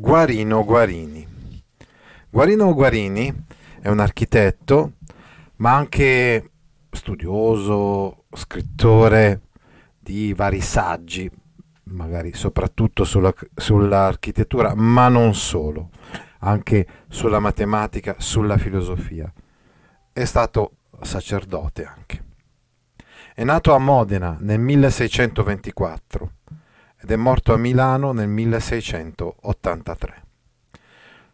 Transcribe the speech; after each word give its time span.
Guarino 0.00 0.62
Guarini. 0.62 1.26
Guarino 2.30 2.72
Guarini 2.72 3.34
è 3.80 3.88
un 3.88 3.98
architetto, 3.98 4.92
ma 5.56 5.74
anche 5.74 6.50
studioso, 6.88 8.26
scrittore 8.32 9.40
di 9.98 10.32
vari 10.34 10.60
saggi, 10.60 11.28
magari 11.86 12.32
soprattutto 12.32 13.02
sulla, 13.02 13.34
sull'architettura, 13.56 14.72
ma 14.76 15.08
non 15.08 15.34
solo, 15.34 15.90
anche 16.38 16.86
sulla 17.08 17.40
matematica, 17.40 18.14
sulla 18.18 18.56
filosofia. 18.56 19.32
È 20.12 20.24
stato 20.24 20.76
sacerdote 21.02 21.84
anche. 21.84 22.24
È 23.34 23.42
nato 23.42 23.74
a 23.74 23.78
Modena 23.78 24.36
nel 24.38 24.60
1624 24.60 26.32
ed 27.00 27.10
è 27.10 27.16
morto 27.16 27.52
a 27.52 27.56
Milano 27.56 28.12
nel 28.12 28.28
1683. 28.28 30.22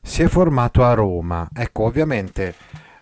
Si 0.02 0.22
è 0.22 0.28
formato 0.28 0.84
a 0.84 0.92
Roma. 0.92 1.48
Ecco, 1.54 1.84
ovviamente 1.84 2.54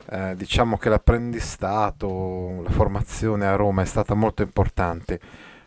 eh, 0.09 0.37
diciamo 0.37 0.77
che 0.77 0.89
l'apprendistato, 0.89 2.61
la 2.63 2.71
formazione 2.71 3.47
a 3.47 3.57
Roma 3.57 3.83
è 3.83 3.87
stata 3.87 4.15
molto 4.15 4.43
importante. 4.43 5.19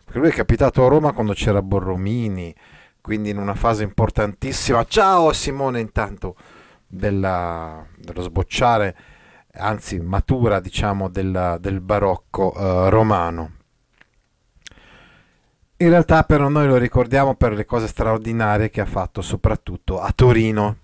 Perché 0.04 0.18
lui 0.18 0.28
è 0.30 0.32
capitato 0.32 0.86
a 0.86 0.88
Roma 0.88 1.12
quando 1.12 1.34
c'era 1.34 1.60
Borromini, 1.60 2.54
quindi 3.02 3.28
in 3.30 3.38
una 3.38 3.54
fase 3.54 3.82
importantissima. 3.82 4.84
Ciao 4.84 5.32
Simone, 5.32 5.80
intanto 5.80 6.36
della, 6.86 7.84
dello 7.96 8.22
sbocciare, 8.22 8.96
anzi 9.52 10.00
matura, 10.00 10.60
diciamo, 10.60 11.08
della, 11.08 11.58
del 11.58 11.80
barocco 11.80 12.54
eh, 12.54 12.88
romano. 12.88 13.55
In 15.78 15.90
realtà 15.90 16.22
però 16.22 16.48
noi 16.48 16.66
lo 16.66 16.78
ricordiamo 16.78 17.34
per 17.34 17.52
le 17.52 17.66
cose 17.66 17.86
straordinarie 17.86 18.70
che 18.70 18.80
ha 18.80 18.86
fatto 18.86 19.20
soprattutto 19.20 20.00
a 20.00 20.10
Torino, 20.10 20.76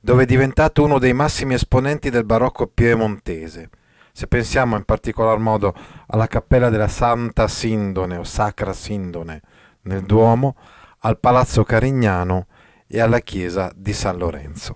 dove 0.00 0.24
è 0.24 0.26
diventato 0.26 0.82
uno 0.82 0.98
dei 0.98 1.12
massimi 1.12 1.54
esponenti 1.54 2.10
del 2.10 2.24
barocco 2.24 2.66
piemontese. 2.66 3.70
Se 4.10 4.26
pensiamo 4.26 4.74
in 4.74 4.82
particolar 4.82 5.38
modo 5.38 5.72
alla 6.08 6.26
cappella 6.26 6.68
della 6.68 6.88
Santa 6.88 7.46
Sindone 7.46 8.16
o 8.16 8.24
Sacra 8.24 8.72
Sindone 8.72 9.40
nel 9.82 10.02
Duomo, 10.02 10.56
al 11.00 11.20
Palazzo 11.20 11.62
Carignano 11.62 12.48
e 12.88 13.00
alla 13.00 13.20
chiesa 13.20 13.70
di 13.76 13.92
San 13.92 14.18
Lorenzo. 14.18 14.74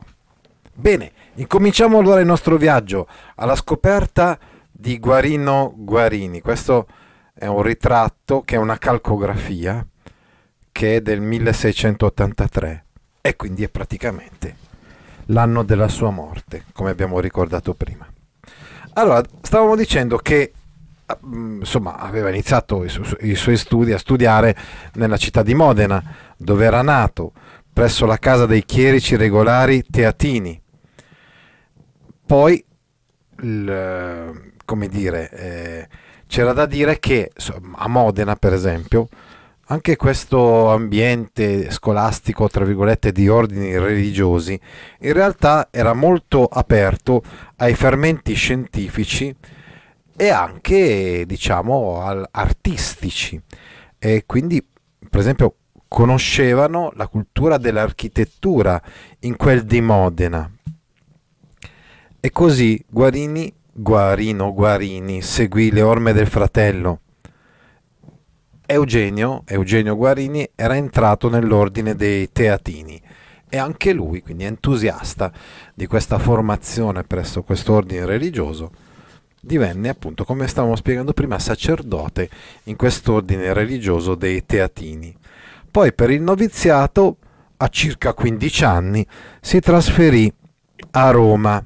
Bene, 0.73 1.11
incominciamo 1.35 1.99
allora 1.99 2.21
il 2.21 2.27
nostro 2.27 2.57
viaggio 2.57 3.09
alla 3.35 3.57
scoperta 3.57 4.39
di 4.71 5.01
Guarino 5.01 5.75
Guarini. 5.77 6.41
Questo 6.41 6.87
è 7.39 7.47
un 7.47 7.63
ritratto 7.63 8.43
che 8.43 8.57
è 8.57 8.59
una 8.59 8.79
calcografia 8.79 9.87
che 10.73 10.97
è 10.97 11.01
del 11.01 11.21
1683 11.21 12.85
e 13.21 13.37
quindi 13.37 13.63
è 13.63 13.69
praticamente 13.69 14.57
l'anno 15.27 15.63
della 15.63 15.89
sua 15.89 16.11
morte, 16.11 16.65
come 16.73 16.91
abbiamo 16.91 17.21
ricordato 17.21 17.75
prima. 17.75 18.07
Allora, 18.95 19.23
stavamo 19.41 19.77
dicendo 19.77 20.17
che 20.17 20.53
mm, 21.25 21.61
insomma, 21.61 21.99
aveva 21.99 22.29
iniziato 22.29 22.83
i, 22.83 22.89
su- 22.89 23.17
i 23.21 23.37
suoi 23.37 23.57
studi 23.57 23.93
a 23.93 23.99
studiare 23.99 24.57
nella 24.95 25.17
città 25.17 25.45
di 25.45 25.55
Modena, 25.55 26.03
dove 26.37 26.65
era 26.65 26.83
nato, 26.83 27.33
presso 27.73 28.05
la 28.05 28.19
casa 28.19 28.47
dei 28.47 28.65
chierici 28.65 29.15
regolari 29.15 29.85
teatini. 29.89 30.61
Poi, 32.27 32.65
il, 33.43 34.53
come 34.65 34.89
dire, 34.89 35.31
eh, 35.31 35.89
c'era 36.29 36.53
da 36.53 36.67
dire 36.67 37.01
che 37.01 37.33
a 37.77 37.89
Modena, 37.89 38.37
per 38.37 38.53
esempio, 38.53 39.09
anche 39.71 39.97
questo 39.97 40.71
ambiente 40.71 41.71
scolastico, 41.71 42.49
tra 42.49 42.65
virgolette, 42.65 43.13
di 43.13 43.29
ordini 43.29 43.77
religiosi, 43.79 44.59
in 45.01 45.13
realtà 45.13 45.69
era 45.71 45.95
molto 45.95 46.45
aperto 46.45 47.23
ai 47.57 47.75
fermenti 47.75 48.35
scientifici 48.35 49.35
e 50.17 50.29
anche, 50.29 51.25
diciamo, 51.27 52.01
artistici. 52.31 53.41
E 53.99 54.25
quindi, 54.27 54.65
per 55.11 55.21
esempio, 55.21 55.57
conoscevano 55.89 56.93
la 56.95 57.09
cultura 57.09 57.57
dell'architettura 57.57 58.81
in 59.21 59.37
quel 59.37 59.65
di 59.65 59.81
Modena. 59.81 60.51
E 62.21 62.31
così 62.31 62.83
Guarini 62.89 63.55
Guarino 63.81 64.53
Guarini 64.53 65.23
seguì 65.23 65.71
le 65.71 65.83
orme 65.83 66.13
del 66.13 66.27
fratello. 66.27 67.03
Eugenio, 68.67 69.45
Eugenio 69.47 69.95
Guarini 69.95 70.51
era 70.57 70.75
entrato 70.75 71.29
nell'ordine 71.29 71.95
dei 71.95 72.29
Teatini 72.33 73.01
e 73.49 73.57
anche 73.57 73.93
lui, 73.93 74.21
quindi 74.21 74.43
entusiasta 74.43 75.31
di 75.75 75.87
questa 75.87 76.19
formazione 76.19 77.05
presso 77.05 77.45
questo 77.45 77.75
ordine 77.75 78.05
religioso, 78.05 78.73
divenne 79.41 79.91
appunto, 79.91 80.25
come 80.25 80.49
stavamo 80.49 80.75
spiegando 80.75 81.13
prima, 81.13 81.39
sacerdote 81.39 82.29
in 82.65 82.75
quest'ordine 82.75 83.53
religioso 83.53 84.17
dei 84.17 84.45
Teatini. 84.45 85.17
Poi 85.71 85.93
per 85.93 86.11
il 86.11 86.21
noviziato, 86.21 87.19
a 87.59 87.69
circa 87.69 88.13
15 88.13 88.65
anni, 88.65 89.07
si 89.41 89.61
trasferì 89.61 90.33
a 90.91 91.11
Roma 91.13 91.65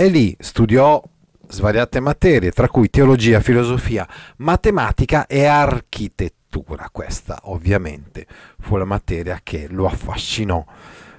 e 0.00 0.06
lì 0.06 0.36
studiò 0.38 1.02
svariate 1.48 1.98
materie, 1.98 2.52
tra 2.52 2.68
cui 2.68 2.88
teologia, 2.88 3.40
filosofia, 3.40 4.06
matematica 4.36 5.26
e 5.26 5.44
architettura. 5.44 6.88
Questa 6.92 7.40
ovviamente 7.46 8.24
fu 8.60 8.76
la 8.76 8.84
materia 8.84 9.40
che 9.42 9.66
lo 9.68 9.86
affascinò 9.86 10.64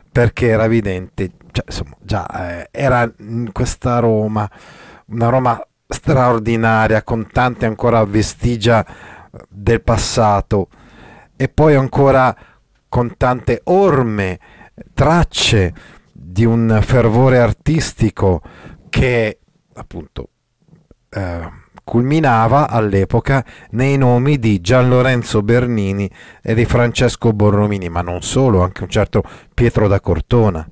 perché 0.10 0.48
era 0.48 0.64
evidente, 0.64 1.30
cioè, 1.52 1.66
insomma, 1.68 1.98
già 2.00 2.62
eh, 2.62 2.70
era 2.72 3.12
in 3.18 3.52
questa 3.52 4.00
Roma, 4.00 4.50
una 5.08 5.28
Roma 5.28 5.62
straordinaria 5.86 7.04
con 7.04 7.28
tante 7.30 7.66
ancora 7.66 8.06
vestigia 8.06 8.86
eh, 8.86 9.44
del 9.50 9.82
passato 9.82 10.70
e 11.36 11.50
poi 11.50 11.76
ancora 11.76 12.34
con 12.88 13.18
tante 13.18 13.60
orme, 13.66 14.40
tracce 14.94 15.74
di 16.32 16.46
un 16.46 16.80
fervore 16.84 17.40
artistico 17.40 18.42
che 18.90 19.40
appunto 19.74 20.30
eh, 21.10 21.50
culminava 21.84 22.70
all'epoca 22.70 23.44
nei 23.72 23.98
nomi 23.98 24.38
di 24.38 24.62
Gian 24.62 24.90
Lorenzo 24.90 25.42
Bernini 25.42 26.10
e 26.44 26.54
di 26.54 26.66
Francesco 26.66 27.34
Borromini, 27.34 27.90
ma 27.90 28.02
non 28.02 28.22
solo, 28.22 28.62
anche 28.62 28.84
un 28.84 28.90
certo 28.90 29.24
Pietro 29.54 29.88
da 29.88 30.00
Cortona. 30.00 30.70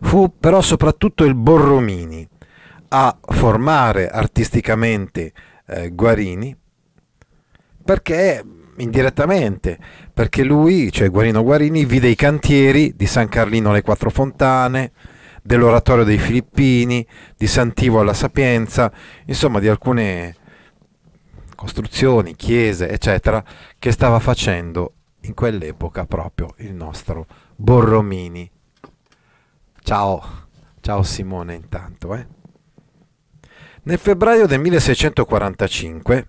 Fu 0.00 0.32
però 0.40 0.62
soprattutto 0.62 1.24
il 1.24 1.34
Borromini 1.34 2.26
a 2.88 3.18
formare 3.20 4.08
artisticamente 4.08 5.32
eh, 5.66 5.90
Guarini 5.90 6.56
perché 7.84 8.42
indirettamente 8.78 9.78
perché 10.12 10.42
lui, 10.42 10.90
cioè 10.92 11.10
Guarino 11.10 11.42
Guarini, 11.42 11.84
vide 11.84 12.08
i 12.08 12.14
cantieri 12.14 12.94
di 12.96 13.06
San 13.06 13.28
Carlino 13.28 13.70
alle 13.70 13.82
Quattro 13.82 14.10
Fontane, 14.10 14.92
dell'oratorio 15.42 16.04
dei 16.04 16.18
Filippini, 16.18 17.06
di 17.36 17.46
Santivo 17.46 18.00
alla 18.00 18.14
Sapienza, 18.14 18.92
insomma 19.26 19.60
di 19.60 19.68
alcune 19.68 20.34
costruzioni, 21.54 22.34
chiese, 22.36 22.88
eccetera, 22.88 23.42
che 23.78 23.92
stava 23.92 24.18
facendo 24.18 24.92
in 25.20 25.34
quell'epoca 25.34 26.04
proprio 26.06 26.54
il 26.58 26.74
nostro 26.74 27.26
Borromini. 27.54 28.50
Ciao, 29.82 30.48
ciao 30.80 31.02
Simone 31.02 31.54
intanto. 31.54 32.14
Eh. 32.14 32.26
Nel 33.84 33.98
febbraio 33.98 34.46
del 34.46 34.60
1645, 34.60 36.28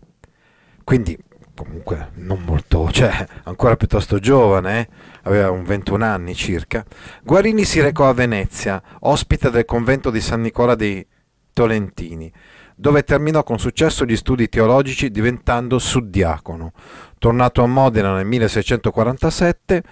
quindi 0.83 1.17
comunque 1.57 2.11
non 2.15 2.43
molto, 2.45 2.91
cioè 2.91 3.25
ancora 3.43 3.75
piuttosto 3.75 4.19
giovane, 4.19 4.79
eh? 4.79 4.87
aveva 5.23 5.49
un 5.49 5.63
21 5.63 6.05
anni 6.05 6.35
circa, 6.35 6.85
Guarini 7.23 7.63
si 7.63 7.81
recò 7.81 8.07
a 8.07 8.13
Venezia, 8.13 8.81
ospite 8.99 9.49
del 9.49 9.65
convento 9.65 10.11
di 10.11 10.21
San 10.21 10.41
Nicola 10.41 10.75
dei 10.75 11.05
Tolentini, 11.51 12.31
dove 12.75 13.03
terminò 13.03 13.41
con 13.41 13.57
successo 13.57 14.05
gli 14.05 14.15
studi 14.15 14.47
teologici 14.47 15.09
diventando 15.09 15.79
suddiacono. 15.79 16.73
Tornato 17.17 17.63
a 17.63 17.67
Modena 17.67 18.13
nel 18.13 18.27
1647, 18.27 19.83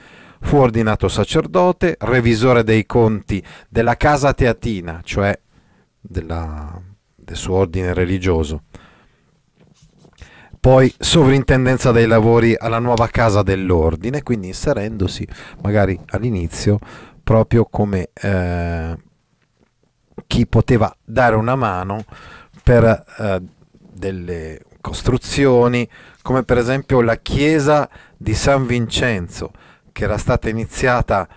fu 0.42 0.58
ordinato 0.58 1.08
sacerdote, 1.08 1.96
revisore 2.02 2.64
dei 2.64 2.86
conti 2.86 3.44
della 3.68 3.98
Casa 3.98 4.34
Teatina, 4.36 5.02
cioè 5.04 5.38
della, 6.00 6.80
del 7.16 7.36
suo 7.36 7.56
ordine 7.56 7.92
religioso. 7.96 8.62
Poi 10.66 10.92
sovrintendenza 10.98 11.92
dei 11.92 12.08
lavori 12.08 12.56
alla 12.58 12.80
nuova 12.80 13.08
casa 13.08 13.44
dell'ordine, 13.44 14.24
quindi 14.24 14.48
inserendosi 14.48 15.28
magari 15.62 15.96
all'inizio 16.08 16.80
proprio 17.24 17.66
come 17.66 18.10
eh, 18.12 18.98
chi 20.26 20.48
poteva 20.48 20.92
dare 21.06 21.36
una 21.36 21.56
mano 21.56 22.04
per 22.64 22.84
eh, 22.84 23.42
delle 23.78 24.62
costruzioni, 24.82 25.88
come 26.24 26.42
per 26.42 26.58
esempio 26.58 27.00
la 27.02 27.18
chiesa 27.18 27.88
di 28.18 28.34
San 28.34 28.66
Vincenzo, 28.66 29.52
che 29.92 30.06
era 30.06 30.18
stata 30.18 30.50
iniziata 30.50 31.28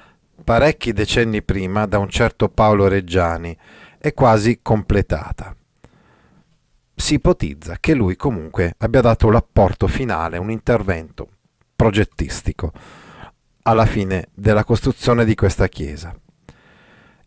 parecchi 0.43 0.95
decenni 0.95 1.43
prima 1.43 1.85
da 1.85 1.99
un 1.99 2.09
certo 2.09 2.49
Paolo 2.49 2.89
Reggiani 2.89 3.55
e 3.99 4.15
quasi 4.15 4.61
completata. 4.63 5.55
Si 7.09 7.15
ipotizza 7.15 7.79
che 7.81 7.95
lui 7.95 8.17
comunque 8.17 8.75
abbia 8.77 9.01
dato 9.01 9.31
l'apporto 9.31 9.87
finale, 9.87 10.37
un 10.37 10.51
intervento 10.51 11.27
progettistico 11.75 12.71
alla 13.63 13.87
fine 13.87 14.29
della 14.35 14.63
costruzione 14.63 15.25
di 15.25 15.35
questa 15.35 15.69
chiesa. 15.69 16.15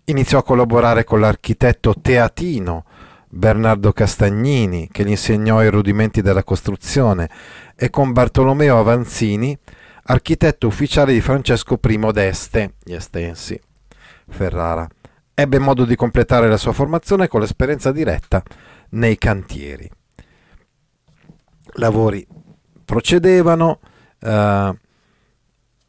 Iniziò 0.04 0.38
a 0.38 0.44
collaborare 0.44 1.04
con 1.04 1.20
l'architetto 1.20 1.96
teatino 2.00 2.86
Bernardo 3.28 3.92
Castagnini, 3.92 4.88
che 4.92 5.04
gli 5.04 5.10
insegnò 5.10 5.64
i 5.64 5.72
rudimenti 5.72 6.22
della 6.22 6.44
costruzione, 6.44 7.28
e 7.76 7.90
con 7.90 8.12
Bartolomeo 8.12 8.78
Avanzini, 8.78 9.58
architetto 10.04 10.68
ufficiale 10.68 11.12
di 11.12 11.22
Francesco 11.22 11.80
I 11.82 12.12
d'Este, 12.12 12.76
gli 12.84 12.94
Estensi, 12.94 13.60
Ferrara. 14.30 14.88
Ebbe 15.34 15.58
modo 15.58 15.86
di 15.86 15.96
completare 15.96 16.48
la 16.48 16.58
sua 16.58 16.72
formazione 16.72 17.28
con 17.28 17.40
l'esperienza 17.40 17.92
diretta 17.92 18.44
nei 18.92 19.18
cantieri. 19.18 19.90
Lavori 21.76 22.26
procedevano, 22.84 23.80
eh, 24.20 24.80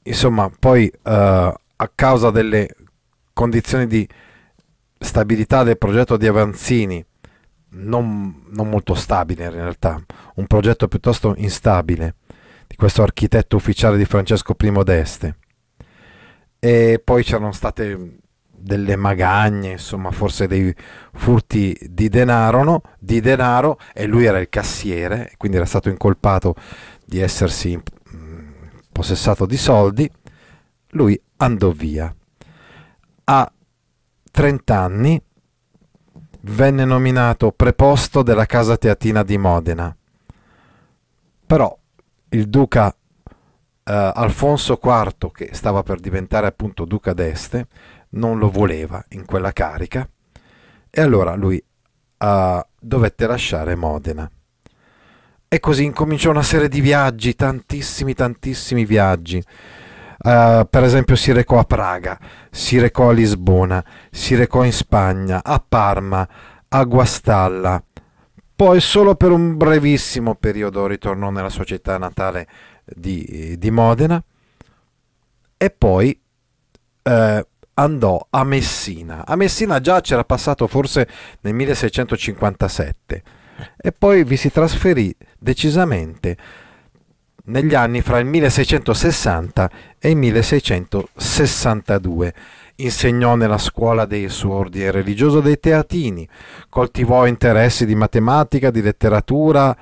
insomma, 0.03 0.51
poi 0.59 0.87
eh, 0.87 1.55
a 1.77 1.93
causa 1.95 2.31
delle 2.31 2.69
condizioni 3.33 3.87
di 3.87 4.09
stabilità 4.99 5.65
del 5.65 5.79
progetto 5.79 6.17
di 6.17 6.27
Avanzini, 6.27 7.05
non, 7.71 8.45
non 8.51 8.69
molto 8.69 8.95
stabile 8.95 9.45
in 9.45 9.53
realtà, 9.53 10.01
un 10.37 10.47
progetto 10.47 10.87
piuttosto 10.89 11.35
instabile, 11.39 12.17
di 12.67 12.77
questo 12.77 13.03
architetto 13.03 13.57
ufficiale 13.57 13.97
di 13.97 14.05
Francesco 14.05 14.55
I 14.59 14.83
d'Este. 14.85 15.37
E 16.59 17.01
poi 17.03 17.25
c'erano 17.25 17.53
state 17.53 18.21
delle 18.63 18.97
magagne, 18.97 19.73
insomma, 19.73 20.11
forse 20.11 20.47
dei 20.47 20.75
furti 21.13 21.77
di 21.91 22.09
denaro, 22.09 22.63
no? 22.63 22.81
di 22.99 23.21
denaro 23.21 23.79
e 23.93 24.07
lui 24.07 24.25
era 24.25 24.39
il 24.39 24.49
cassiere, 24.49 25.33
quindi 25.37 25.57
era 25.57 25.67
stato 25.67 25.89
incolpato 25.89 26.55
di 27.05 27.19
essersi 27.19 27.77
mm, 27.77 28.49
possessato 28.93 29.47
di 29.47 29.57
soldi. 29.57 30.11
Lui 30.91 31.21
andò 31.39 31.71
via. 31.71 32.15
A 33.25 33.53
30 34.31 34.79
anni 34.79 35.23
venne 36.43 36.85
nominato 36.85 37.53
preposto 37.53 38.23
della 38.23 38.47
casa 38.47 38.77
teatina 38.77 39.23
di 39.23 39.39
Modena. 39.39 39.95
Però 41.47 41.79
il 42.31 42.49
duca 42.49 42.95
eh, 43.85 44.13
Alfonso 44.15 44.79
IV, 44.83 45.33
che 45.33 45.51
stava 45.53 45.83
per 45.83 46.01
diventare 46.01 46.47
appunto 46.47 46.85
duca 46.85 47.13
d'Este, 47.13 47.67
non 48.13 48.39
lo 48.39 48.51
voleva 48.51 49.05
in 49.11 49.25
quella 49.25 49.53
carica 49.53 50.09
e 50.91 51.01
allora 51.01 51.35
lui 51.35 51.63
eh, 52.19 52.67
dovette 52.79 53.27
lasciare 53.27 53.75
Modena. 53.75 54.31
E 55.49 55.61
così 55.61 55.85
incominciò 55.85 56.31
una 56.31 56.43
serie 56.43 56.69
di 56.69 56.81
viaggi, 56.81 57.35
tantissimi, 57.35 58.15
tantissimi 58.15 58.85
viaggi. 58.87 59.43
Uh, 60.25 60.65
per 60.71 60.85
esempio 60.85 61.17
si 61.17 61.33
recò 61.33 61.59
a 61.59 61.65
Praga, 61.65 62.17
si 62.49 62.79
recò 62.79 63.09
a 63.09 63.13
Lisbona, 63.13 63.85
si 64.09 64.37
recò 64.37 64.63
in 64.63 64.73
Spagna, 64.73 65.43
a 65.43 65.63
Parma, 65.67 66.27
a 66.69 66.85
Guastalla, 66.85 67.83
poi 68.55 68.81
solo 68.81 69.17
per 69.17 69.33
un 69.33 69.57
brevissimo 69.57 70.37
periodo 70.37 70.87
ritornò 70.87 71.31
nella 71.31 71.49
sua 71.49 71.65
città 71.65 71.99
natale 71.99 72.47
di, 72.85 73.57
di 73.59 73.71
Modena 73.73 74.23
e 75.57 75.71
poi 75.71 76.17
eh, 77.03 77.47
andò 77.83 78.27
a 78.31 78.45
Messina. 78.45 79.27
A 79.27 79.37
Messina 79.37 79.79
già 79.81 80.01
c'era 80.01 80.25
passato 80.25 80.67
forse 80.67 81.07
nel 81.41 81.53
1657 81.55 83.23
e 83.77 83.93
poi 83.93 84.25
vi 84.25 84.37
si 84.37 84.51
trasferì 84.51 85.15
decisamente 85.39 86.37
negli 87.45 87.75
anni 87.75 88.03
fra 88.03 88.19
il 88.19 88.27
1660 88.27 89.71
e 89.99 90.11
il 90.11 90.17
1662 90.17 92.35
insegnò 92.77 93.35
nella 93.35 93.59
scuola 93.59 94.07
del 94.07 94.31
suo 94.31 94.55
ordine 94.55 94.93
religioso 94.93 95.41
dei 95.41 95.59
Teatini, 95.59 96.29
coltivò 96.69 97.27
interessi 97.27 97.85
di 97.85 97.97
matematica, 97.97 98.71
di 98.71 98.81
letteratura, 98.81 99.77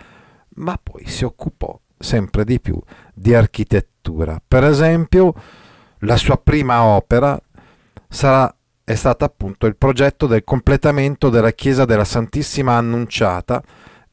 ma 0.56 0.76
poi 0.82 1.06
si 1.06 1.24
occupò 1.24 1.78
sempre 1.98 2.44
di 2.44 2.58
più 2.60 2.80
di 3.14 3.34
architettura. 3.34 4.42
Per 4.46 4.64
esempio, 4.64 5.34
la 6.00 6.16
sua 6.16 6.38
prima 6.38 6.82
opera 6.82 7.38
sarà, 8.10 8.52
è 8.82 8.94
stata 8.96 9.24
appunto 9.24 9.66
il 9.66 9.76
progetto 9.76 10.26
del 10.26 10.42
completamento 10.42 11.30
della 11.30 11.52
chiesa 11.52 11.84
della 11.84 12.04
Santissima 12.04 12.76
Annunciata 12.76 13.62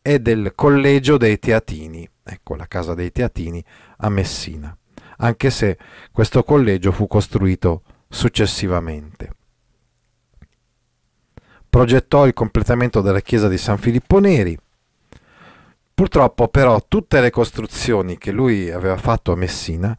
e 0.02 0.20
del 0.20 0.54
Collegio 0.56 1.18
dei 1.18 1.40
Teatini, 1.40 2.08
ecco 2.24 2.56
la 2.56 2.68
casa 2.68 2.94
dei 2.94 3.12
Teatini 3.12 3.62
a 3.98 4.10
Messina, 4.10 4.78
anche 5.18 5.50
se 5.50 5.78
questo 6.12 6.44
collegio 6.44 6.92
fu 6.92 7.08
costruito 7.08 7.82
successivamente. 8.08 9.32
Progettò 11.68 12.26
il 12.26 12.34
completamento 12.34 13.02
della 13.02 13.20
chiesa 13.20 13.48
di 13.48 13.58
San 13.58 13.78
Filippo 13.78 14.20
Neri. 14.20 14.58
Purtroppo 15.94 16.48
però 16.48 16.84
tutte 16.88 17.20
le 17.20 17.32
costruzioni 17.32 18.18
che 18.18 18.32
lui 18.32 18.70
aveva 18.70 18.98
fatto 18.98 19.32
a 19.32 19.36
Messina 19.36 19.98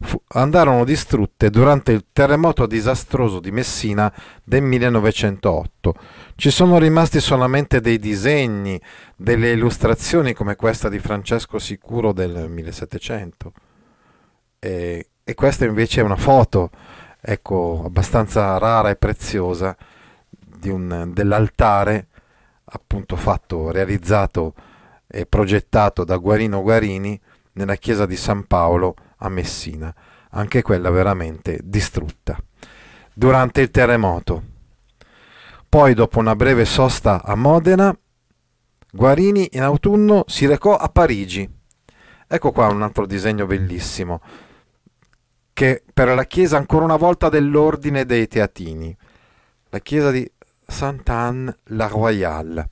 fu- 0.00 0.20
andarono 0.28 0.84
distrutte 0.84 1.50
durante 1.50 1.92
il 1.92 2.06
terremoto 2.12 2.66
disastroso 2.66 3.40
di 3.40 3.50
Messina 3.50 4.12
del 4.42 4.62
1908. 4.62 5.94
Ci 6.34 6.50
sono 6.50 6.78
rimasti 6.78 7.20
solamente 7.20 7.80
dei 7.80 7.98
disegni, 7.98 8.80
delle 9.16 9.50
illustrazioni 9.52 10.32
come 10.34 10.56
questa 10.56 10.88
di 10.88 10.98
Francesco 10.98 11.58
Sicuro 11.58 12.12
del 12.12 12.48
1700. 12.48 13.52
E, 14.58 15.08
e 15.22 15.34
questa 15.34 15.64
invece 15.64 16.00
è 16.00 16.04
una 16.04 16.16
foto 16.16 16.70
ecco, 17.20 17.82
abbastanza 17.84 18.56
rara 18.58 18.90
e 18.90 18.96
preziosa 18.96 19.76
un, 20.64 21.10
dell'altare 21.12 22.08
appunto 22.64 23.16
fatto, 23.16 23.70
realizzato 23.70 24.54
e 25.06 25.26
progettato 25.26 26.04
da 26.04 26.16
Guarino 26.16 26.62
Guarini 26.62 27.18
nella 27.52 27.76
chiesa 27.76 28.06
di 28.06 28.16
San 28.16 28.46
Paolo 28.46 28.94
a 29.16 29.28
Messina, 29.28 29.94
anche 30.30 30.62
quella 30.62 30.90
veramente 30.90 31.60
distrutta, 31.62 32.36
durante 33.14 33.60
il 33.60 33.70
terremoto. 33.70 34.54
Poi, 35.68 35.94
dopo 35.94 36.18
una 36.18 36.36
breve 36.36 36.64
sosta 36.64 37.22
a 37.22 37.34
Modena, 37.34 37.96
Guarini 38.92 39.48
in 39.52 39.62
autunno 39.62 40.24
si 40.26 40.46
recò 40.46 40.76
a 40.76 40.88
Parigi. 40.88 41.48
Ecco 42.28 42.50
qua 42.50 42.68
un 42.68 42.82
altro 42.82 43.06
disegno 43.06 43.46
bellissimo 43.46 44.20
che 45.56 45.82
per 45.90 46.08
la 46.08 46.24
chiesa 46.24 46.58
ancora 46.58 46.84
una 46.84 46.96
volta 46.96 47.30
dell'ordine 47.30 48.04
dei 48.04 48.28
Teatini, 48.28 48.94
la 49.70 49.78
chiesa 49.78 50.10
di 50.10 50.30
Sainte-Anne-la-Royale. 50.66 52.70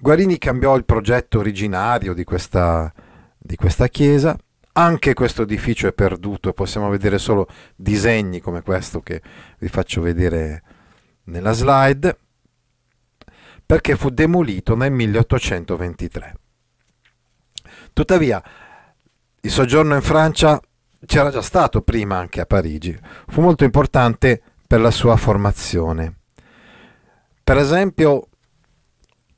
Guarini 0.00 0.36
cambiò 0.38 0.76
il 0.76 0.84
progetto 0.84 1.38
originario 1.38 2.14
di 2.14 2.24
questa, 2.24 2.92
di 3.38 3.56
questa 3.56 3.88
chiesa, 3.88 4.36
anche 4.72 5.14
questo 5.14 5.42
edificio 5.42 5.88
è 5.88 5.92
perduto 5.92 6.52
possiamo 6.52 6.88
vedere 6.88 7.18
solo 7.18 7.48
disegni 7.74 8.40
come 8.40 8.62
questo 8.62 9.00
che 9.00 9.22
vi 9.58 9.68
faccio 9.68 10.00
vedere 10.00 10.62
nella 11.24 11.52
slide, 11.52 12.16
perché 13.64 13.96
fu 13.96 14.10
demolito 14.10 14.74
nel 14.74 14.92
1823. 14.92 16.34
Tuttavia, 17.92 18.42
il 19.40 19.50
soggiorno 19.50 19.94
in 19.94 20.02
Francia 20.02 20.60
c'era 21.04 21.30
già 21.30 21.42
stato 21.42 21.82
prima 21.82 22.16
anche 22.16 22.40
a 22.40 22.46
Parigi, 22.46 22.96
fu 23.26 23.40
molto 23.40 23.64
importante 23.64 24.42
per 24.66 24.80
la 24.80 24.90
sua 24.90 25.16
formazione. 25.16 26.18
Per 27.42 27.56
esempio, 27.56 28.28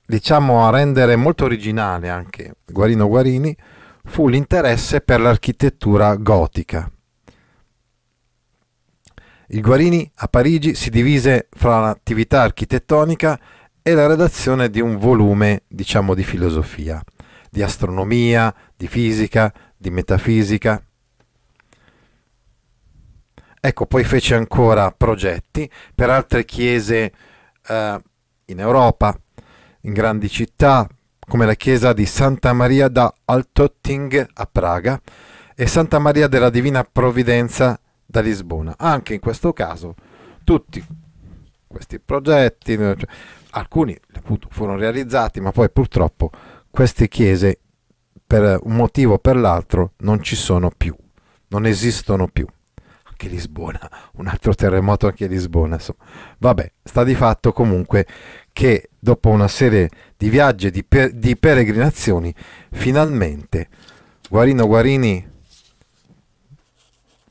diciamo 0.05 0.67
a 0.67 0.71
rendere 0.71 1.17
molto 1.17 1.45
originale 1.45 2.09
anche 2.09 2.57
Guarino 2.67 3.07
Guarini 3.07 3.57
fu 4.05 4.29
l'interesse 4.29 5.01
per 5.01 5.21
l'architettura 5.21 6.15
gotica. 6.17 6.91
Il 9.49 9.63
Guarini 9.63 10.09
a 10.17 10.29
Parigi 10.29 10.75
si 10.75 10.91
divise 10.91 11.49
fra 11.51 11.81
l'attività 11.81 12.43
architettonica 12.43 13.39
e 13.83 13.95
la 13.95 14.07
redazione 14.07 14.71
di 14.71 14.81
un 14.81 14.97
volume, 14.97 15.63
diciamo, 15.67 16.15
di 16.15 16.23
filosofia, 16.23 17.03
di 17.51 17.63
astronomia, 17.63 18.55
di 18.77 18.87
fisica, 18.87 19.53
di 19.77 19.91
metafisica. 19.91 20.81
Ecco, 23.61 23.87
poi 23.87 24.05
fece 24.05 24.37
ancora 24.37 24.91
progetti 24.93 25.69
per 25.95 26.11
altre 26.11 26.45
chiese 26.45 27.13
eh, 27.67 28.03
in 28.45 28.61
Europa, 28.61 29.19
in 29.83 29.93
grandi 29.93 30.29
città, 30.29 30.89
come 31.31 31.47
la 31.47 31.55
chiesa 31.55 31.93
di 31.93 32.07
Santa 32.07 32.53
Maria 32.53 32.89
da 32.89 33.15
Altotting 33.25 34.31
a 34.33 34.49
Praga 34.51 35.01
e 35.55 35.69
Santa 35.69 36.01
Maria 36.01 36.27
della 36.27 36.51
Divina 36.51 36.83
Provvidenza 36.83 37.81
da 38.05 38.21
Lisbona. 38.21 38.75
Anche 38.77 39.15
in 39.15 39.21
questo 39.21 39.53
caso 39.53 39.95
tutti 40.43 40.85
questi 41.69 42.01
progetti, 42.01 42.77
cioè, 42.77 42.97
alcuni 43.51 43.97
appunto 44.15 44.49
furono 44.51 44.77
realizzati, 44.77 45.41
ma 45.41 45.53
poi 45.53 45.71
purtroppo 45.71 46.33
queste 46.69 47.07
chiese 47.07 47.61
per 48.27 48.59
un 48.65 48.75
motivo 48.75 49.15
o 49.15 49.19
per 49.19 49.37
l'altro 49.37 49.93
non 49.99 50.21
ci 50.25 50.35
sono 50.35 50.73
più, 50.77 50.97
non 51.47 51.65
esistono 51.65 52.27
più 52.27 52.45
anche 53.21 53.29
Lisbona, 53.29 53.79
un 54.15 54.27
altro 54.27 54.55
terremoto 54.55 55.07
anche 55.07 55.27
a 55.27 55.29
Lisbona. 55.29 55.75
Insomma. 55.75 56.03
Vabbè, 56.39 56.73
sta 56.83 57.05
di 57.05 57.15
fatto 57.15 57.53
comunque 57.53 58.07
che 58.61 58.91
dopo 58.99 59.31
una 59.31 59.49
serie 59.49 59.89
di 60.19 60.29
viaggi 60.29 60.67
e 60.67 60.71
di, 60.71 60.85
per, 60.85 61.15
di 61.15 61.35
peregrinazioni, 61.35 62.35
finalmente 62.71 63.69
Guarino 64.29 64.67
Guarini 64.67 65.27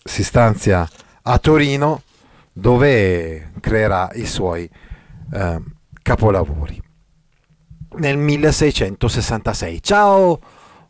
si 0.04 0.24
stanzia 0.24 0.90
a 1.22 1.38
Torino 1.38 2.02
dove 2.52 3.52
creerà 3.60 4.10
i 4.14 4.26
suoi 4.26 4.68
eh, 5.32 5.62
capolavori. 6.02 6.82
Nel 7.98 8.18
1666. 8.18 9.84
Ciao! 9.84 10.40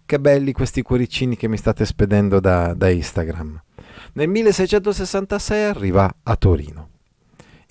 Che 0.05 0.19
belli 0.21 0.53
questi 0.53 0.81
cuoricini 0.81 1.35
che 1.35 1.49
mi 1.49 1.57
state 1.57 1.83
spedendo 1.85 2.39
da, 2.39 2.73
da 2.73 2.89
Instagram. 2.89 3.61
Nel 4.13 4.29
1666 4.29 5.63
arriva 5.65 6.09
a 6.23 6.35
Torino, 6.37 6.89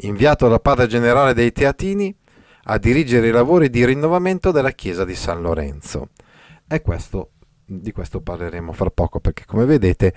inviato 0.01 0.49
da 0.49 0.59
padre 0.61 0.87
generale 0.87 1.33
dei 1.33 1.51
Teatini 1.51 2.15
a 2.71 2.79
dirigere 2.79 3.29
i 3.29 3.33
lavori 3.33 3.71
di 3.71 3.85
rinnovamento 3.85 4.51
della 4.51 4.73
chiesa 4.73 5.05
di 5.05 5.15
San 5.15 5.41
Lorenzo. 5.41 6.11
E 6.67 6.83
questo, 6.83 7.31
di 7.65 7.93
questo 7.93 8.21
parleremo 8.21 8.73
fra 8.73 8.91
poco 8.91 9.21
perché 9.21 9.45
come 9.47 9.65
vedete 9.65 10.15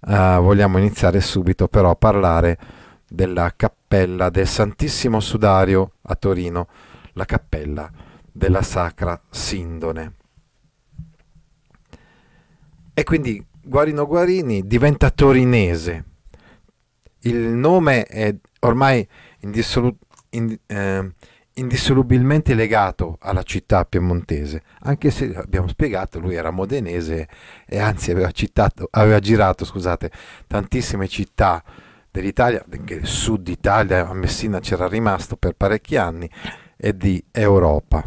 uh, 0.00 0.40
vogliamo 0.40 0.78
iniziare 0.78 1.20
subito 1.20 1.68
però 1.68 1.90
a 1.90 1.96
parlare 1.96 2.58
della 3.06 3.52
cappella 3.54 4.30
del 4.30 4.46
Santissimo 4.46 5.20
Sudario 5.20 5.92
a 6.02 6.14
Torino, 6.14 6.68
la 7.14 7.26
cappella 7.26 7.90
della 8.32 8.62
Sacra 8.62 9.20
Sindone. 9.30 10.14
E 12.94 13.04
quindi 13.04 13.44
Guarino 13.62 14.06
Guarini 14.06 14.66
diventa 14.66 15.10
torinese. 15.10 16.04
Il 17.20 17.36
nome 17.36 18.04
è 18.04 18.34
ormai 18.60 19.06
indissolu- 19.40 19.96
in, 20.30 20.56
eh, 20.66 21.12
indissolubilmente 21.54 22.54
legato 22.54 23.16
alla 23.20 23.42
città 23.42 23.84
piemontese, 23.84 24.62
anche 24.80 25.10
se 25.10 25.34
abbiamo 25.34 25.68
spiegato 25.68 26.18
lui 26.18 26.34
era 26.34 26.50
modenese 26.50 27.28
e 27.66 27.78
anzi 27.78 28.10
aveva, 28.10 28.30
citato, 28.30 28.88
aveva 28.90 29.18
girato 29.18 29.64
scusate, 29.64 30.10
tantissime 30.46 31.08
città 31.08 31.62
dell'Italia, 32.10 32.64
del 32.66 33.06
sud 33.06 33.48
Italia, 33.48 34.08
a 34.08 34.14
Messina 34.14 34.60
c'era 34.60 34.88
rimasto 34.88 35.36
per 35.36 35.54
parecchi 35.54 35.96
anni, 35.96 36.28
e 36.76 36.96
di 36.96 37.22
Europa. 37.30 38.04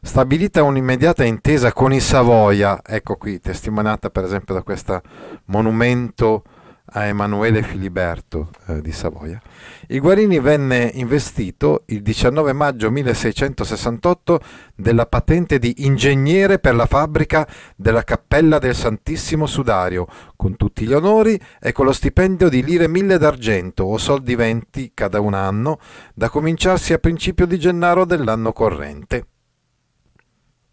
Stabilita 0.00 0.62
un'immediata 0.62 1.24
intesa 1.24 1.72
con 1.72 1.92
i 1.92 2.00
Savoia, 2.00 2.80
ecco 2.84 3.16
qui 3.16 3.40
testimoniata 3.40 4.10
per 4.10 4.24
esempio 4.24 4.54
da 4.54 4.62
questo 4.62 5.02
monumento 5.46 6.44
a 6.92 7.04
Emanuele 7.04 7.62
Filiberto 7.62 8.50
eh, 8.66 8.80
di 8.80 8.92
Savoia, 8.92 9.40
il 9.88 10.00
Guarini 10.00 10.38
venne 10.40 10.90
investito 10.94 11.82
il 11.86 12.02
19 12.02 12.52
maggio 12.52 12.90
1668 12.90 14.40
della 14.74 15.06
patente 15.06 15.58
di 15.58 15.84
ingegnere 15.84 16.58
per 16.58 16.74
la 16.74 16.86
fabbrica 16.86 17.46
della 17.76 18.04
Cappella 18.04 18.58
del 18.58 18.74
Santissimo 18.74 19.46
Sudario, 19.46 20.06
con 20.36 20.56
tutti 20.56 20.86
gli 20.86 20.92
onori 20.92 21.38
e 21.60 21.72
con 21.72 21.84
lo 21.84 21.92
stipendio 21.92 22.48
di 22.48 22.62
lire 22.62 22.88
mille 22.88 23.18
d'argento 23.18 23.84
o 23.84 23.98
soldi 23.98 24.34
venti 24.34 24.92
cada 24.94 25.20
un 25.20 25.34
anno, 25.34 25.78
da 26.14 26.28
cominciarsi 26.28 26.92
a 26.92 26.98
principio 26.98 27.46
di 27.46 27.58
gennaro 27.58 28.04
dell'anno 28.04 28.52
corrente. 28.52 29.26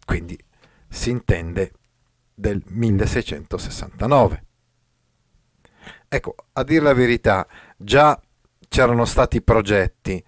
Quindi 0.04 0.38
si 0.88 1.10
intende 1.10 1.72
del 2.32 2.62
1669. 2.66 4.45
Ecco, 6.08 6.34
a 6.52 6.62
dire 6.62 6.82
la 6.82 6.94
verità, 6.94 7.46
già 7.76 8.20
c'erano 8.68 9.04
stati 9.04 9.42
progetti 9.42 10.22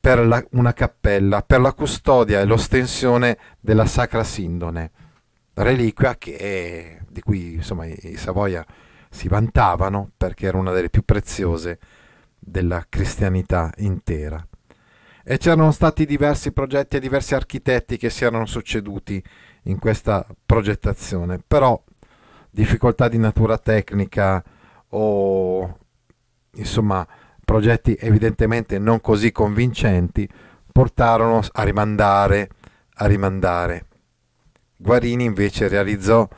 per 0.00 0.26
la, 0.26 0.44
una 0.52 0.72
cappella, 0.72 1.42
per 1.42 1.60
la 1.60 1.72
custodia 1.72 2.40
e 2.40 2.44
l'ostensione 2.44 3.38
della 3.60 3.86
Sacra 3.86 4.24
Sindone, 4.24 4.90
reliquia 5.54 6.16
che, 6.16 7.00
di 7.08 7.20
cui 7.20 7.54
insomma, 7.54 7.86
i 7.86 8.16
Savoia 8.16 8.64
si 9.10 9.28
vantavano 9.28 10.10
perché 10.16 10.46
era 10.46 10.58
una 10.58 10.72
delle 10.72 10.90
più 10.90 11.04
preziose 11.04 11.78
della 12.38 12.84
cristianità 12.88 13.72
intera. 13.78 14.46
E 15.24 15.38
c'erano 15.38 15.72
stati 15.72 16.06
diversi 16.06 16.52
progetti 16.52 16.96
e 16.96 17.00
diversi 17.00 17.34
architetti 17.34 17.96
che 17.96 18.10
si 18.10 18.24
erano 18.24 18.46
succeduti 18.46 19.22
in 19.64 19.78
questa 19.78 20.24
progettazione, 20.44 21.40
però 21.44 21.82
difficoltà 22.50 23.08
di 23.08 23.18
natura 23.18 23.58
tecnica 23.58 24.42
o 24.98 25.78
insomma 26.54 27.06
progetti 27.44 27.96
evidentemente 28.00 28.78
non 28.78 29.00
così 29.00 29.30
convincenti 29.30 30.28
portarono 30.72 31.42
a 31.52 31.62
rimandare, 31.62 32.50
a 32.94 33.06
rimandare. 33.06 33.86
Guarini 34.76 35.24
invece 35.24 35.68
realizzò 35.68 36.28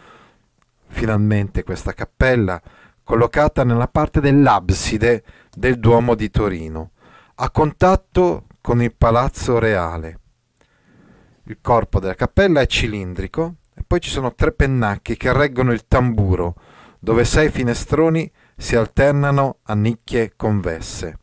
finalmente 0.89 1.65
questa 1.65 1.93
cappella 1.93 2.61
collocata 3.03 3.65
nella 3.65 3.89
parte 3.89 4.21
dell'abside 4.21 5.25
del 5.51 5.79
Duomo 5.79 6.15
di 6.15 6.31
Torino, 6.31 6.91
a 7.37 7.51
contatto 7.51 8.47
con 8.61 8.83
il 8.83 8.95
palazzo 8.95 9.59
reale. 9.59 10.21
Il 11.45 11.59
corpo 11.61 12.01
della 12.01 12.15
cappella 12.15 12.61
è 12.61 12.67
cilindrico 12.67 13.55
e 13.75 13.83
poi 13.87 14.01
ci 14.01 14.11
sono 14.11 14.35
tre 14.35 14.53
pennacchi 14.53 15.17
che 15.17 15.33
reggono 15.33 15.73
il 15.73 15.87
tamburo, 15.89 16.55
dove 17.01 17.25
sei 17.25 17.49
finestroni 17.49 18.31
si 18.61 18.75
alternano 18.75 19.59
a 19.63 19.75
nicchie 19.75 20.33
convesse. 20.35 21.19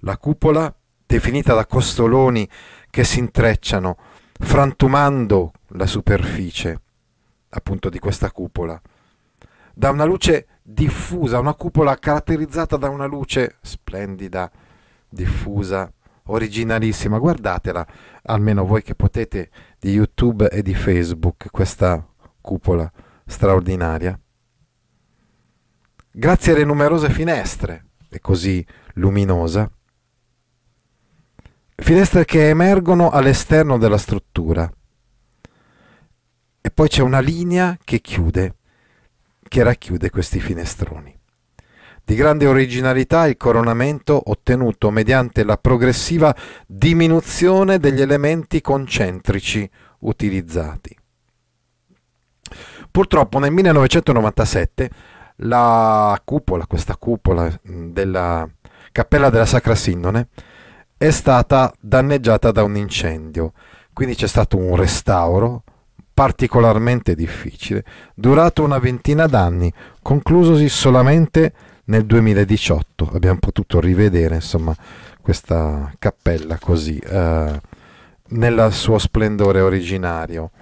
La 0.00 0.16
cupola, 0.16 0.72
definita 1.04 1.54
da 1.54 1.66
costoloni 1.66 2.48
che 2.88 3.02
si 3.02 3.18
intrecciano, 3.18 3.98
frantumando 4.38 5.52
la 5.70 5.86
superficie 5.86 6.80
appunto 7.48 7.88
di 7.88 7.98
questa 7.98 8.30
cupola, 8.30 8.80
da 9.74 9.90
una 9.90 10.04
luce 10.04 10.46
diffusa, 10.62 11.38
una 11.38 11.54
cupola 11.54 11.96
caratterizzata 11.96 12.76
da 12.76 12.88
una 12.88 13.06
luce 13.06 13.56
splendida, 13.60 14.50
diffusa, 15.08 15.92
originalissima, 16.26 17.18
guardatela, 17.18 17.86
almeno 18.24 18.64
voi 18.64 18.82
che 18.82 18.94
potete, 18.94 19.50
di 19.78 19.90
YouTube 19.90 20.48
e 20.48 20.62
di 20.62 20.74
Facebook, 20.74 21.50
questa 21.50 22.06
cupola 22.40 22.90
straordinaria. 23.24 24.18
Grazie 26.18 26.54
alle 26.54 26.64
numerose 26.64 27.10
finestre, 27.10 27.88
è 28.08 28.20
così 28.20 28.66
luminosa, 28.94 29.70
finestre 31.74 32.24
che 32.24 32.48
emergono 32.48 33.10
all'esterno 33.10 33.76
della 33.76 33.98
struttura. 33.98 34.66
E 36.62 36.70
poi 36.70 36.88
c'è 36.88 37.02
una 37.02 37.20
linea 37.20 37.76
che 37.84 38.00
chiude, 38.00 38.54
che 39.46 39.62
racchiude 39.62 40.08
questi 40.08 40.40
finestroni. 40.40 41.14
Di 42.02 42.14
grande 42.14 42.46
originalità 42.46 43.26
il 43.26 43.36
coronamento 43.36 44.30
ottenuto 44.30 44.90
mediante 44.90 45.44
la 45.44 45.58
progressiva 45.58 46.34
diminuzione 46.66 47.78
degli 47.78 48.00
elementi 48.00 48.62
concentrici 48.62 49.68
utilizzati. 49.98 50.96
Purtroppo 52.90 53.38
nel 53.38 53.52
1997 53.52 54.90
la 55.36 56.20
cupola, 56.24 56.66
questa 56.66 56.96
cupola 56.96 57.50
della 57.62 58.48
Cappella 58.92 59.30
della 59.30 59.46
Sacra 59.46 59.74
Sindone, 59.74 60.28
è 60.96 61.10
stata 61.10 61.72
danneggiata 61.78 62.50
da 62.50 62.62
un 62.62 62.76
incendio 62.76 63.52
Quindi 63.92 64.14
c'è 64.14 64.26
stato 64.26 64.56
un 64.56 64.76
restauro 64.76 65.62
particolarmente 66.14 67.14
difficile, 67.14 67.84
durato 68.14 68.62
una 68.62 68.78
ventina 68.78 69.26
d'anni, 69.26 69.70
conclusosi 70.00 70.66
solamente 70.70 71.52
nel 71.86 72.06
2018. 72.06 73.10
Abbiamo 73.12 73.38
potuto 73.38 73.80
rivedere 73.80 74.36
insomma 74.36 74.74
questa 75.20 75.92
cappella 75.98 76.58
così 76.58 76.98
eh, 76.98 77.60
nel 78.28 78.68
suo 78.72 78.98
splendore 78.98 79.60
originario. 79.60 80.52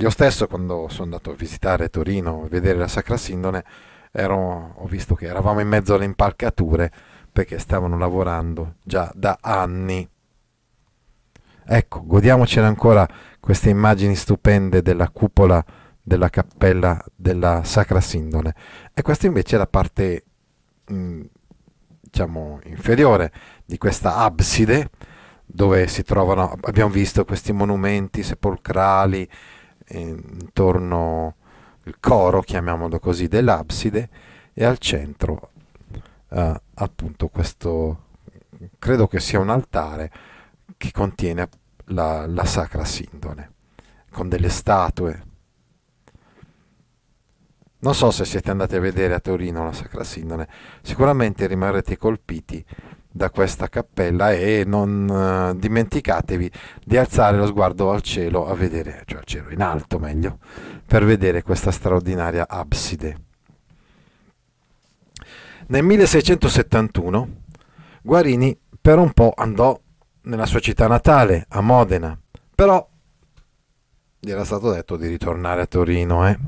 Io 0.00 0.10
stesso 0.10 0.46
quando 0.46 0.86
sono 0.88 1.04
andato 1.04 1.30
a 1.30 1.34
visitare 1.34 1.90
Torino 1.90 2.44
e 2.44 2.48
vedere 2.48 2.78
la 2.78 2.86
Sacra 2.86 3.16
Sindone 3.16 3.64
ero, 4.12 4.72
ho 4.76 4.86
visto 4.86 5.14
che 5.16 5.26
eravamo 5.26 5.58
in 5.60 5.68
mezzo 5.68 5.94
alle 5.94 6.04
impalcature 6.04 6.90
perché 7.32 7.58
stavano 7.58 7.98
lavorando 7.98 8.76
già 8.84 9.10
da 9.14 9.38
anni 9.40 10.08
Ecco, 11.70 12.02
godiamocene 12.06 12.66
ancora 12.66 13.06
queste 13.38 13.68
immagini 13.68 14.14
stupende 14.14 14.80
della 14.80 15.10
cupola 15.10 15.62
della 16.00 16.30
cappella 16.30 16.98
della 17.14 17.62
Sacra 17.62 18.00
Sindone. 18.00 18.54
E 18.94 19.02
questa 19.02 19.26
invece 19.26 19.56
è 19.56 19.58
la 19.58 19.66
parte, 19.66 20.24
mh, 20.86 20.94
mm, 20.94 21.20
diciamo, 22.00 22.60
inferiore 22.64 23.30
di 23.66 23.76
questa 23.76 24.16
abside, 24.16 24.88
dove 25.44 25.88
si 25.88 26.02
trovano, 26.04 26.56
abbiamo 26.62 26.90
visto 26.90 27.26
questi 27.26 27.52
monumenti 27.52 28.22
sepolcrali 28.22 29.28
intorno 29.90 31.36
il 31.84 31.96
coro, 32.00 32.40
chiamiamolo 32.42 32.98
così, 32.98 33.28
dell'abside 33.28 34.08
e 34.52 34.64
al 34.64 34.78
centro 34.78 35.50
eh, 36.30 36.60
appunto 36.74 37.28
questo, 37.28 38.04
credo 38.78 39.06
che 39.06 39.20
sia 39.20 39.38
un 39.38 39.50
altare 39.50 40.10
che 40.76 40.90
contiene 40.92 41.48
la, 41.86 42.26
la 42.26 42.44
Sacra 42.44 42.84
Sindone, 42.84 43.52
con 44.10 44.28
delle 44.28 44.48
statue. 44.48 45.22
Non 47.80 47.94
so 47.94 48.10
se 48.10 48.24
siete 48.24 48.50
andati 48.50 48.74
a 48.74 48.80
vedere 48.80 49.14
a 49.14 49.20
Torino 49.20 49.64
la 49.64 49.72
Sacra 49.72 50.04
Sindone, 50.04 50.48
sicuramente 50.82 51.46
rimarrete 51.46 51.96
colpiti 51.96 52.64
da 53.10 53.30
questa 53.30 53.68
cappella 53.68 54.32
e 54.32 54.64
non 54.66 55.08
uh, 55.08 55.58
dimenticatevi 55.58 56.50
di 56.84 56.96
alzare 56.96 57.36
lo 57.36 57.46
sguardo 57.46 57.90
al 57.90 58.02
cielo 58.02 58.46
a 58.46 58.54
vedere, 58.54 59.02
cioè 59.06 59.18
al 59.18 59.24
cielo 59.24 59.50
in 59.50 59.62
alto 59.62 59.98
meglio, 59.98 60.38
per 60.86 61.04
vedere 61.04 61.42
questa 61.42 61.70
straordinaria 61.70 62.46
abside. 62.48 63.26
Nel 65.68 65.84
1671 65.84 67.28
Guarini 68.02 68.58
per 68.80 68.98
un 68.98 69.12
po' 69.12 69.34
andò 69.36 69.78
nella 70.22 70.46
sua 70.46 70.60
città 70.60 70.86
natale, 70.86 71.44
a 71.48 71.60
Modena, 71.60 72.18
però 72.54 72.86
gli 74.20 74.30
era 74.30 74.44
stato 74.44 74.70
detto 74.72 74.96
di 74.96 75.06
ritornare 75.06 75.62
a 75.62 75.66
Torino. 75.66 76.26
Eh? 76.28 76.38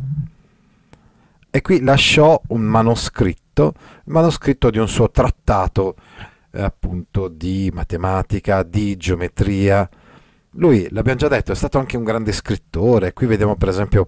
E 1.51 1.61
qui 1.61 1.83
lasciò 1.83 2.41
un 2.49 2.63
manoscritto, 2.63 3.75
il 3.77 4.13
manoscritto 4.13 4.71
di 4.71 4.79
un 4.79 4.89
suo 4.89 5.11
trattato 5.11 5.97
eh, 5.97 6.30
appunto 6.53 7.29
di 7.29 7.71
matematica, 7.73 8.63
di 8.63 8.97
geometria. 8.97 9.89
Lui, 10.55 10.89
l'abbiamo 10.91 11.19
già 11.19 11.29
detto, 11.29 11.53
è 11.53 11.55
stato 11.55 11.79
anche 11.79 11.97
un 11.97 12.05
grande 12.05 12.33
scrittore. 12.33 13.13
Qui 13.13 13.27
vediamo 13.27 13.57
per 13.57 13.69
esempio 13.69 14.07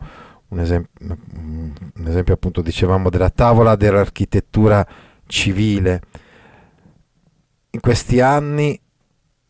un 0.49 0.59
esempio, 0.61 0.91
un 1.01 2.07
esempio 2.07 2.35
appunto 2.35 2.61
dicevamo 2.61 3.11
della 3.11 3.31
tavola 3.31 3.77
dell'architettura 3.77 4.87
civile. 5.27 6.01
In 7.71 7.81
questi 7.81 8.21
anni 8.21 8.79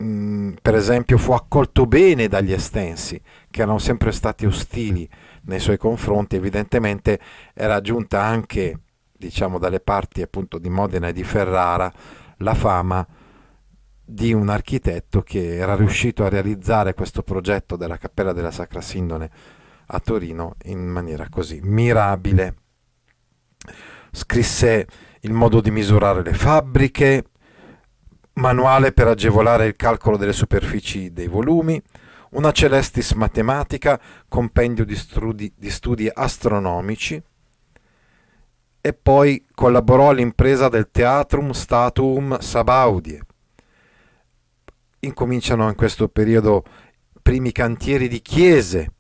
Mm, 0.03 0.55
per 0.61 0.75
esempio, 0.75 1.17
fu 1.17 1.33
accolto 1.33 1.87
bene 1.87 2.27
dagli 2.27 2.53
estensi, 2.53 3.21
che 3.51 3.63
erano 3.63 3.79
sempre 3.79 4.11
stati 4.11 4.47
ostili 4.47 5.09
nei 5.45 5.61
suoi 5.61 5.79
confronti, 5.79 6.35
evidentemente 6.37 7.21
era 7.55 7.81
giunta 7.81 8.21
anche, 8.23 8.81
diciamo, 9.13 9.59
dalle 9.59 9.79
parti 9.81 10.21
appunto 10.23 10.59
di 10.59 10.71
Modena 10.71 11.09
e 11.09 11.13
di 11.13 11.23
Ferrara 11.23 11.93
la 12.43 12.55
fama 12.55 13.07
di 14.05 14.33
un 14.33 14.49
architetto 14.49 15.23
che 15.23 15.57
era 15.57 15.75
riuscito 15.75 16.25
a 16.25 16.29
realizzare 16.29 16.95
questo 16.95 17.23
progetto 17.23 17.77
della 17.77 17.97
Cappella 17.97 18.33
della 18.33 18.51
Sacra 18.51 18.81
Sindone 18.81 19.31
a 19.87 20.01
Torino 20.01 20.57
in 20.65 20.81
maniera 20.81 21.29
così 21.29 21.61
mirabile. 21.63 22.57
Scrisse 24.11 24.87
il 25.21 25.33
modo 25.33 25.61
di 25.61 25.71
misurare 25.71 26.23
le 26.23 26.35
fabbriche, 26.35 27.25
manuale 28.35 28.93
per 28.93 29.07
agevolare 29.07 29.67
il 29.67 29.77
calcolo 29.77 30.17
delle 30.17 30.33
superfici 30.33 31.13
dei 31.13 31.29
volumi, 31.29 31.81
una 32.31 32.51
Celestis 32.51 33.13
matematica, 33.13 34.01
compendio 34.29 34.85
di 34.85 34.97
studi, 34.97 35.53
di 35.57 35.71
studi 35.71 36.11
astronomici, 36.13 37.23
e 38.85 38.93
poi 38.93 39.47
collaborò 39.55 40.11
all'impresa 40.11 40.69
del 40.69 40.91
Theatrum 40.91 41.53
Statuum 41.53 42.39
Sabaudie. 42.41 43.21
Incominciano 44.99 45.69
in 45.69 45.77
questo 45.77 46.09
periodo 46.09 46.65
primi 47.23 47.53
cantieri 47.53 48.09
di 48.09 48.21
chiese, 48.21 48.93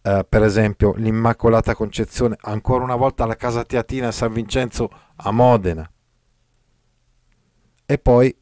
eh, 0.00 0.26
per 0.26 0.42
esempio 0.42 0.94
l'Immacolata 0.96 1.74
Concezione, 1.74 2.36
ancora 2.40 2.82
una 2.82 2.96
volta 2.96 3.26
la 3.26 3.36
Casa 3.36 3.62
Teatina 3.62 4.10
San 4.10 4.32
Vincenzo 4.32 4.88
a 5.16 5.30
Modena 5.30 5.88
e 7.84 7.98
poi 7.98 8.34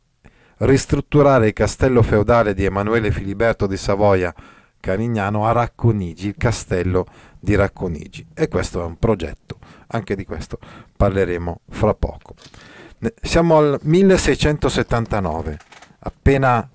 ristrutturare 0.58 1.48
il 1.48 1.52
castello 1.52 2.02
feudale 2.02 2.54
di 2.54 2.64
Emanuele 2.64 3.10
Filiberto 3.10 3.66
di 3.66 3.76
Savoia 3.76 4.32
Carignano 4.78 5.46
a 5.46 5.52
Racconigi, 5.52 6.28
il 6.28 6.36
castello 6.36 7.06
di 7.38 7.54
Racconigi. 7.54 8.26
E 8.34 8.48
questo 8.48 8.80
è 8.80 8.84
un 8.84 8.98
progetto, 8.98 9.58
anche 9.88 10.16
di 10.16 10.24
questo 10.24 10.58
parleremo 10.96 11.60
fra 11.70 11.94
poco. 11.94 12.34
Siamo 13.20 13.58
al 13.58 13.78
1679, 13.82 15.58
appena 16.00 16.68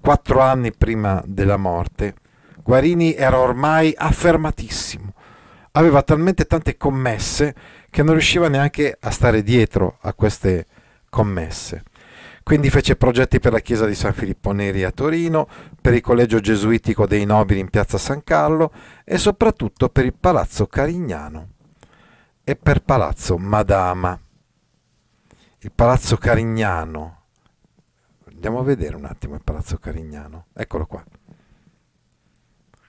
quattro 0.00 0.40
anni 0.40 0.72
prima 0.72 1.22
della 1.26 1.56
morte. 1.56 2.14
Guarini 2.62 3.14
era 3.14 3.38
ormai 3.38 3.94
affermatissimo, 3.96 5.12
aveva 5.72 6.02
talmente 6.02 6.46
tante 6.46 6.76
commesse 6.76 7.54
che 7.90 8.02
non 8.02 8.12
riusciva 8.12 8.48
neanche 8.48 8.96
a 8.98 9.10
stare 9.10 9.42
dietro 9.42 9.98
a 10.00 10.12
queste 10.14 10.66
commesse. 11.08 11.82
Quindi 12.46 12.70
fece 12.70 12.94
progetti 12.94 13.40
per 13.40 13.50
la 13.50 13.58
chiesa 13.58 13.86
di 13.86 13.96
San 13.96 14.12
Filippo 14.12 14.52
Neri 14.52 14.84
a 14.84 14.92
Torino, 14.92 15.48
per 15.80 15.94
il 15.94 16.00
collegio 16.00 16.38
gesuitico 16.38 17.04
dei 17.04 17.24
nobili 17.24 17.58
in 17.58 17.68
piazza 17.68 17.98
San 17.98 18.22
Carlo 18.22 18.72
e 19.02 19.18
soprattutto 19.18 19.88
per 19.88 20.04
il 20.04 20.14
palazzo 20.14 20.68
Carignano 20.68 21.48
e 22.44 22.54
per 22.54 22.84
palazzo 22.84 23.36
Madama. 23.36 24.16
Il 25.58 25.72
palazzo 25.72 26.16
Carignano. 26.18 27.22
Andiamo 28.30 28.60
a 28.60 28.62
vedere 28.62 28.94
un 28.94 29.06
attimo 29.06 29.34
il 29.34 29.42
palazzo 29.42 29.78
Carignano. 29.78 30.46
Eccolo 30.54 30.86
qua. 30.86 31.04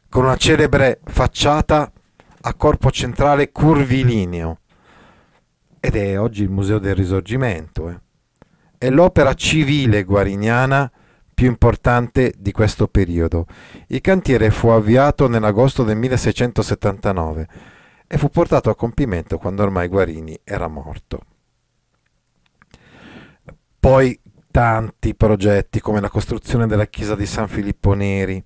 Con 0.07 0.23
una 0.23 0.37
celebre 0.37 0.99
facciata 1.03 1.91
a 2.41 2.53
corpo 2.53 2.91
centrale 2.91 3.51
curvilineo. 3.51 4.59
Ed 5.79 5.95
è 5.95 6.19
oggi 6.19 6.43
il 6.43 6.51
Museo 6.51 6.77
del 6.77 6.93
Risorgimento. 6.93 7.89
Eh 7.89 8.05
è 8.77 8.89
l'opera 8.89 9.33
civile 9.33 10.03
guarignana 10.03 10.91
più 11.33 11.47
importante 11.47 12.33
di 12.37 12.51
questo 12.51 12.87
periodo. 12.87 13.45
Il 13.87 14.01
cantiere 14.01 14.49
fu 14.49 14.69
avviato 14.69 15.27
nell'agosto 15.27 15.83
del 15.83 15.97
1679 15.97 17.47
e 18.07 18.17
fu 18.17 18.29
portato 18.29 18.69
a 18.69 18.75
compimento 18.75 19.37
quando 19.37 19.63
ormai 19.63 19.87
Guarini 19.87 20.39
era 20.43 20.67
morto. 20.67 21.21
Poi 23.79 24.19
tanti 24.49 25.13
progetti 25.13 25.79
come 25.79 26.01
la 26.01 26.09
costruzione 26.09 26.65
della 26.67 26.87
chiesa 26.87 27.15
di 27.15 27.25
San 27.25 27.47
Filippo 27.47 27.93
Neri, 27.93 28.43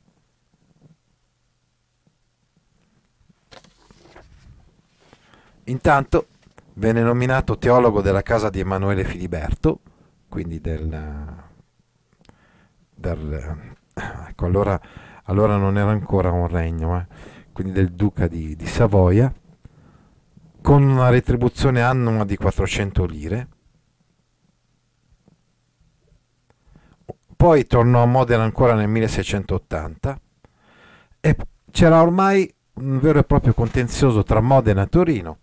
Intanto 5.65 6.27
venne 6.73 7.01
nominato 7.01 7.57
teologo 7.57 8.01
della 8.01 8.23
casa 8.23 8.49
di 8.49 8.59
Emanuele 8.59 9.03
Filiberto 9.05 9.79
quindi 10.31 10.61
del, 10.61 11.43
del 12.95 13.57
ecco 14.29 14.45
allora, 14.45 14.79
allora, 15.23 15.57
non 15.57 15.77
era 15.77 15.91
ancora 15.91 16.31
un 16.31 16.47
regno, 16.47 16.97
eh, 16.97 17.05
quindi 17.51 17.73
del 17.73 17.91
duca 17.91 18.27
di, 18.27 18.55
di 18.55 18.65
Savoia, 18.65 19.31
con 20.61 20.83
una 20.83 21.09
retribuzione 21.09 21.81
annua 21.81 22.23
di 22.23 22.37
400 22.37 23.05
lire. 23.05 23.47
Poi 27.35 27.65
tornò 27.65 28.01
a 28.01 28.05
Modena 28.05 28.43
ancora 28.43 28.73
nel 28.73 28.87
1680 28.87 30.21
e 31.19 31.35
c'era 31.71 32.01
ormai 32.01 32.49
un 32.75 32.99
vero 32.99 33.19
e 33.19 33.23
proprio 33.25 33.53
contenzioso 33.53 34.23
tra 34.23 34.39
Modena 34.39 34.83
e 34.83 34.87
Torino, 34.87 35.39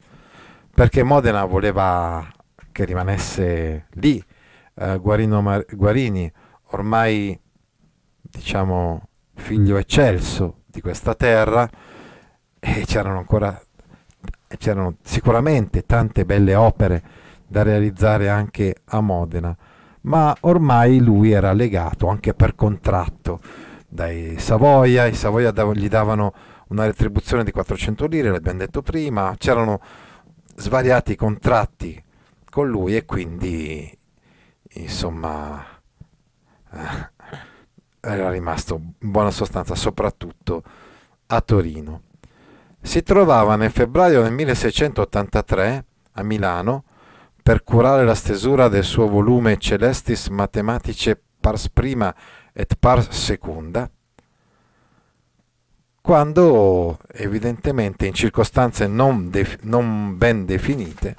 perché 0.73 1.03
Modena 1.03 1.45
voleva 1.45 2.27
che 2.73 2.87
rimanesse 2.87 3.89
lì 3.91 4.25
eh, 4.79 4.99
Guarino 4.99 5.43
Mar- 5.43 5.67
Guarini, 5.75 6.31
ormai 6.71 7.39
diciamo 8.21 9.09
figlio 9.35 9.77
eccelso 9.77 10.63
di 10.67 10.81
questa 10.81 11.15
terra 11.15 11.69
e 12.61 12.85
c'erano 12.87 13.19
ancora 13.19 13.61
c'erano 14.57 14.97
sicuramente 15.03 15.85
tante 15.85 16.25
belle 16.25 16.55
opere 16.55 17.03
da 17.47 17.63
realizzare 17.63 18.29
anche 18.29 18.77
a 18.85 19.01
Modena, 19.01 19.57
ma 20.03 20.35
ormai 20.41 20.99
lui 21.01 21.33
era 21.33 21.53
legato 21.53 22.09
anche 22.09 22.35
per 22.35 22.55
contratto 22.55 23.41
dai 23.89 24.39
Savoia, 24.39 25.07
i 25.07 25.15
Savoia 25.15 25.53
gli 25.73 25.89
davano 25.89 26.33
una 26.69 26.85
retribuzione 26.85 27.45
di 27.45 27.51
400 27.51 28.07
lire, 28.07 28.31
l'abbiamo 28.31 28.59
detto 28.59 28.83
prima, 28.83 29.35
c'erano 29.39 29.81
svariati 30.57 31.17
contratti 31.17 32.03
con 32.51 32.69
lui 32.69 32.97
e 32.97 33.05
quindi 33.05 33.98
insomma 34.75 35.65
eh, 36.73 37.11
era 38.01 38.31
rimasto 38.31 38.81
in 39.01 39.11
buona 39.11 39.31
sostanza 39.31 39.75
soprattutto 39.75 40.63
a 41.27 41.41
Torino. 41.41 42.03
Si 42.81 43.03
trovava 43.03 43.57
nel 43.57 43.71
febbraio 43.71 44.23
del 44.23 44.33
1683 44.33 45.85
a 46.13 46.23
Milano 46.23 46.85
per 47.43 47.65
curare 47.65 48.05
la 48.05 48.15
stesura 48.15 48.69
del 48.69 48.85
suo 48.85 49.09
volume 49.09 49.59
Celestis 49.59 50.29
Mathematice 50.29 51.21
pars 51.41 51.69
prima 51.71 52.15
et 52.53 52.75
pars 52.77 53.09
secunda, 53.11 53.91
quando 56.01 56.99
evidentemente 57.13 58.07
in 58.07 58.15
circostanze 58.15 58.87
non, 58.87 59.31
def- 59.31 59.59
non 59.63 60.17
ben 60.17 60.45
definite 60.45 61.17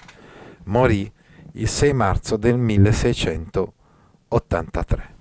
morì 0.65 1.12
il 1.60 1.67
6 1.67 1.93
marzo 1.93 2.38
del 2.38 2.58
1683. 2.58 5.15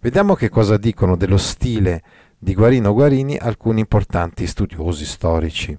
Vediamo 0.00 0.34
che 0.34 0.50
cosa 0.50 0.76
dicono 0.76 1.16
dello 1.16 1.38
stile 1.38 2.02
di 2.38 2.54
Guarino 2.54 2.92
Guarini 2.92 3.38
alcuni 3.38 3.80
importanti 3.80 4.46
studiosi 4.46 5.06
storici. 5.06 5.74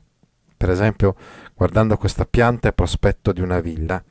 Per 0.58 0.72
esempio, 0.72 1.16
guardando 1.54 1.98
questa 1.98 2.26
pianta 2.26 2.70
e 2.70 2.74
prospetto 2.74 3.32
di 3.32 3.42
una 3.42 3.60
villa, 3.60 4.04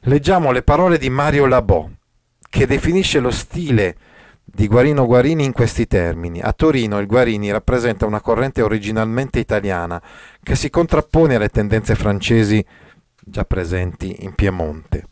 leggiamo 0.00 0.50
le 0.50 0.62
parole 0.62 0.98
di 0.98 1.08
Mario 1.08 1.46
Labò, 1.46 1.88
che 2.48 2.66
definisce 2.66 3.20
lo 3.20 3.30
stile 3.30 3.96
di 4.42 4.66
Guarino 4.66 5.06
Guarini 5.06 5.44
in 5.44 5.52
questi 5.52 5.86
termini. 5.86 6.40
A 6.40 6.52
Torino 6.52 6.98
il 6.98 7.06
Guarini 7.06 7.52
rappresenta 7.52 8.06
una 8.06 8.20
corrente 8.20 8.62
originalmente 8.62 9.38
italiana 9.38 10.02
che 10.42 10.56
si 10.56 10.68
contrappone 10.68 11.36
alle 11.36 11.50
tendenze 11.50 11.94
francesi 11.94 12.66
già 13.28 13.44
presenti 13.44 14.22
in 14.24 14.36
Piemonte. 14.36 15.08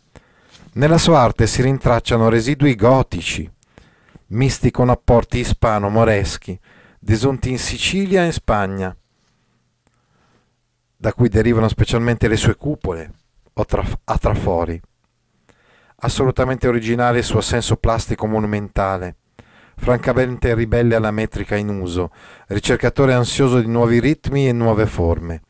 Nella 0.74 0.98
sua 0.98 1.18
arte 1.18 1.48
si 1.48 1.62
rintracciano 1.62 2.28
residui 2.28 2.76
gotici, 2.76 3.50
misti 4.28 4.70
con 4.70 4.88
apporti 4.88 5.38
ispano-moreschi, 5.38 6.58
desunti 7.00 7.50
in 7.50 7.58
Sicilia 7.58 8.22
e 8.22 8.26
in 8.26 8.32
Spagna, 8.32 8.96
da 10.96 11.12
cui 11.12 11.28
derivano 11.28 11.66
specialmente 11.66 12.28
le 12.28 12.36
sue 12.36 12.54
cupole 12.54 13.12
o 13.52 13.64
traf- 13.64 13.98
a 14.04 14.16
trafori. 14.16 14.80
Assolutamente 15.96 16.68
originale 16.68 17.18
il 17.18 17.24
suo 17.24 17.40
senso 17.40 17.76
plastico 17.76 18.26
monumentale, 18.26 19.16
francamente 19.76 20.54
ribelle 20.54 20.94
alla 20.94 21.10
metrica 21.10 21.56
in 21.56 21.68
uso, 21.68 22.12
ricercatore 22.46 23.12
ansioso 23.12 23.60
di 23.60 23.66
nuovi 23.66 23.98
ritmi 23.98 24.46
e 24.46 24.52
nuove 24.52 24.86
forme. 24.86 25.42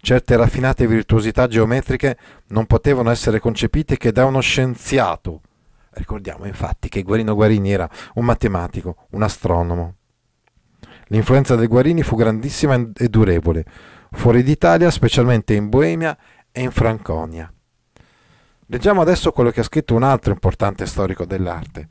Certe 0.00 0.36
raffinate 0.36 0.86
virtuosità 0.86 1.46
geometriche 1.46 2.16
non 2.48 2.66
potevano 2.66 3.10
essere 3.10 3.40
concepite 3.40 3.96
che 3.96 4.12
da 4.12 4.24
uno 4.24 4.40
scienziato. 4.40 5.42
Ricordiamo 5.90 6.46
infatti 6.46 6.88
che 6.88 7.02
Guarino 7.02 7.34
Guarini 7.34 7.72
era 7.72 7.88
un 8.14 8.24
matematico, 8.24 9.06
un 9.10 9.22
astronomo. 9.22 9.94
L'influenza 11.08 11.56
del 11.56 11.68
Guarini 11.68 12.02
fu 12.02 12.16
grandissima 12.16 12.74
e 12.94 13.08
durevole, 13.08 13.64
fuori 14.12 14.42
d'Italia, 14.42 14.90
specialmente 14.90 15.54
in 15.54 15.68
Boemia 15.68 16.16
e 16.52 16.62
in 16.62 16.70
Franconia. 16.70 17.52
Leggiamo 18.66 19.00
adesso 19.00 19.32
quello 19.32 19.50
che 19.50 19.60
ha 19.60 19.64
scritto 19.64 19.94
un 19.94 20.02
altro 20.02 20.32
importante 20.32 20.84
storico 20.86 21.24
dell'arte, 21.24 21.88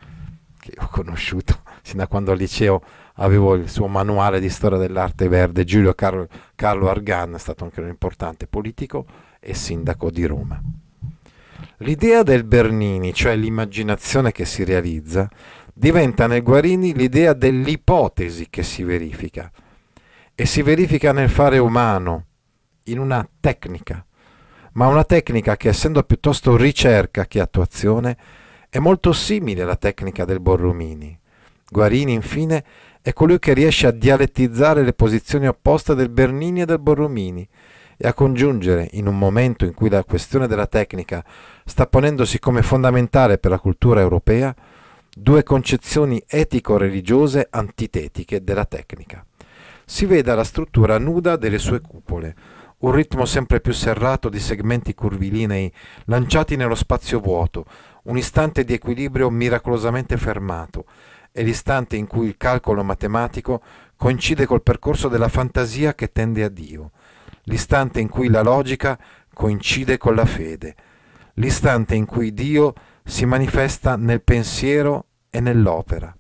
che 0.60 0.74
ho 0.78 0.88
conosciuto 0.88 1.62
sin 1.82 1.98
da 1.98 2.08
quando 2.08 2.32
al 2.32 2.38
liceo 2.38 2.82
avevo 3.17 3.56
il 3.56 3.69
suo 3.69 3.88
manuale 3.88 4.39
di 4.39 4.49
storia 4.49 4.77
dell'arte 4.77 5.27
verde, 5.27 5.63
Giulio 5.63 5.93
Carlo, 5.93 6.27
Carlo 6.56 6.89
Argan, 6.89 7.36
è 7.36 7.39
stato 7.39 7.63
anche 7.63 7.82
un 7.82 7.88
importante 7.88 8.47
politico 8.47 9.06
e 9.39 9.53
sindaco 9.53 10.10
di 10.10 10.25
Roma. 10.25 10.62
L'idea 11.77 12.23
del 12.23 12.43
Bernini, 12.43 13.13
cioè 13.13 13.36
l'immaginazione 13.36 14.32
che 14.32 14.45
si 14.45 14.63
realizza, 14.63 15.30
diventa 15.73 16.27
nel 16.27 16.41
Guarini 16.41 16.93
l'idea 16.93 17.34
dell'ipotesi 17.34 18.47
che 18.49 18.63
si 18.63 18.84
verifica 18.84 19.51
e 20.34 20.45
si 20.45 20.62
verifica 20.62 21.12
nel 21.12 21.30
fare 21.30 21.58
umano, 21.58 22.25
in 22.84 22.99
una 22.99 23.27
tecnica, 23.39 24.03
ma 24.73 24.88
una 24.88 25.03
tecnica 25.03 25.58
che 25.58 25.69
essendo 25.69 26.03
piuttosto 26.03 26.56
ricerca 26.56 27.25
che 27.25 27.39
attuazione 27.39 28.17
è 28.69 28.80
molto 28.80 29.13
simile 29.13 29.63
alla 29.63 29.75
tecnica 29.75 30.25
del 30.25 30.39
Borromini. 30.39 31.17
Guarini, 31.69 32.13
infine, 32.13 32.63
è 33.08 33.13
colui 33.13 33.39
che 33.39 33.54
riesce 33.54 33.88
a 33.88 33.91
dialettizzare 33.91 34.84
le 34.84 34.91
posizioni 34.91 35.48
opposte 35.48 35.96
del 35.96 36.10
Bernini 36.10 36.63
e 36.63 36.65
del 36.65 36.78
Borromini 36.78 37.48
e 37.96 38.06
a 38.06 38.12
congiungere, 38.12 38.89
in 38.91 39.08
un 39.08 39.17
momento 39.17 39.63
in 39.63 39.74
cui 39.74 39.89
la 39.89 40.04
questione 40.04 40.46
della 40.46 40.67
tecnica 40.67 41.24
sta 41.63 41.88
ponendosi 41.88 42.38
come 42.38 42.63
fondamentale 42.63 43.38
per 43.38 43.52
la 43.52 43.60
cultura 43.60 44.02
europea, 44.02 44.54
due 45.10 45.43
concezioni 45.43 46.22
etico-religiose 46.28 47.48
antitetiche 47.50 48.43
della 48.43 48.65
tecnica. 48.65 49.26
Si 49.86 50.06
veda 50.06 50.36
la 50.36 50.43
struttura 50.43 50.98
nuda 50.98 51.38
delle 51.38 51.60
sue 51.60 51.80
cupole, 51.80 52.36
un 52.80 52.91
ritmo 52.91 53.24
sempre 53.24 53.62
più 53.62 53.72
serrato 53.72 54.28
di 54.28 54.39
segmenti 54.39 54.93
curvilinei 54.93 55.72
lanciati 56.08 56.58
nello 56.58 56.76
spazio 56.76 57.22
vuoto, 57.22 57.63
un 58.04 58.17
istante 58.17 58.65
di 58.65 58.74
equilibrio 58.74 59.30
miracolosamente 59.30 60.17
fermato, 60.17 60.84
è 61.38 61.43
l'istante 61.43 61.95
in 61.95 62.08
cui 62.08 62.26
il 62.26 62.36
calcolo 62.36 62.84
matematico 62.84 63.62
coincide 63.95 64.47
col 64.47 64.63
percorso 64.63 65.08
della 65.08 65.28
fantasia 65.28 65.93
che 65.93 66.12
tende 66.12 66.43
a 66.43 66.50
Dio, 66.50 66.89
l'istante 67.43 68.00
in 68.00 68.10
cui 68.10 68.28
la 68.28 68.41
logica 68.41 68.97
coincide 69.32 70.00
con 70.00 70.15
la 70.15 70.26
fede, 70.26 70.76
l'istante 71.36 71.93
in 71.93 72.06
cui 72.06 72.34
Dio 72.34 72.73
si 73.04 73.26
manifesta 73.26 73.97
nel 73.97 74.23
pensiero 74.23 75.10
e 75.30 75.39
nell'opera. 75.39 76.12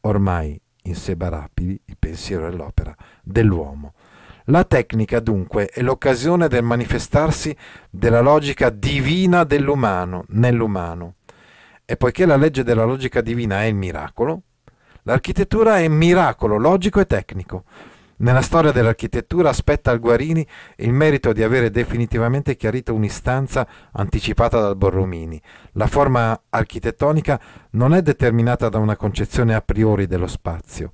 Ormai 0.00 0.58
inseparabili 0.84 1.78
il 1.84 1.96
pensiero 1.98 2.46
e 2.46 2.52
l'opera 2.52 2.96
dell'uomo. 3.22 3.92
La 4.46 4.64
tecnica 4.64 5.20
dunque 5.20 5.66
è 5.66 5.82
l'occasione 5.82 6.48
del 6.48 6.62
manifestarsi 6.62 7.54
della 7.90 8.22
logica 8.22 8.70
divina 8.70 9.44
dell'umano, 9.44 10.24
nell'umano. 10.28 11.16
E 11.88 11.96
poiché 11.96 12.26
la 12.26 12.36
legge 12.36 12.64
della 12.64 12.82
logica 12.82 13.20
divina 13.20 13.62
è 13.62 13.66
il 13.66 13.76
miracolo, 13.76 14.42
l'architettura 15.04 15.78
è 15.78 15.86
miracolo 15.86 16.58
logico 16.58 16.98
e 16.98 17.06
tecnico. 17.06 17.62
Nella 18.18 18.40
storia 18.40 18.72
dell'architettura 18.72 19.50
aspetta 19.50 19.92
al 19.92 20.00
Guarini 20.00 20.44
il 20.78 20.92
merito 20.92 21.32
di 21.32 21.44
avere 21.44 21.70
definitivamente 21.70 22.56
chiarito 22.56 22.92
un'istanza 22.92 23.68
anticipata 23.92 24.60
dal 24.60 24.76
Borromini. 24.76 25.40
La 25.74 25.86
forma 25.86 26.42
architettonica 26.48 27.40
non 27.72 27.94
è 27.94 28.02
determinata 28.02 28.68
da 28.68 28.78
una 28.78 28.96
concezione 28.96 29.54
a 29.54 29.60
priori 29.60 30.08
dello 30.08 30.26
spazio, 30.26 30.90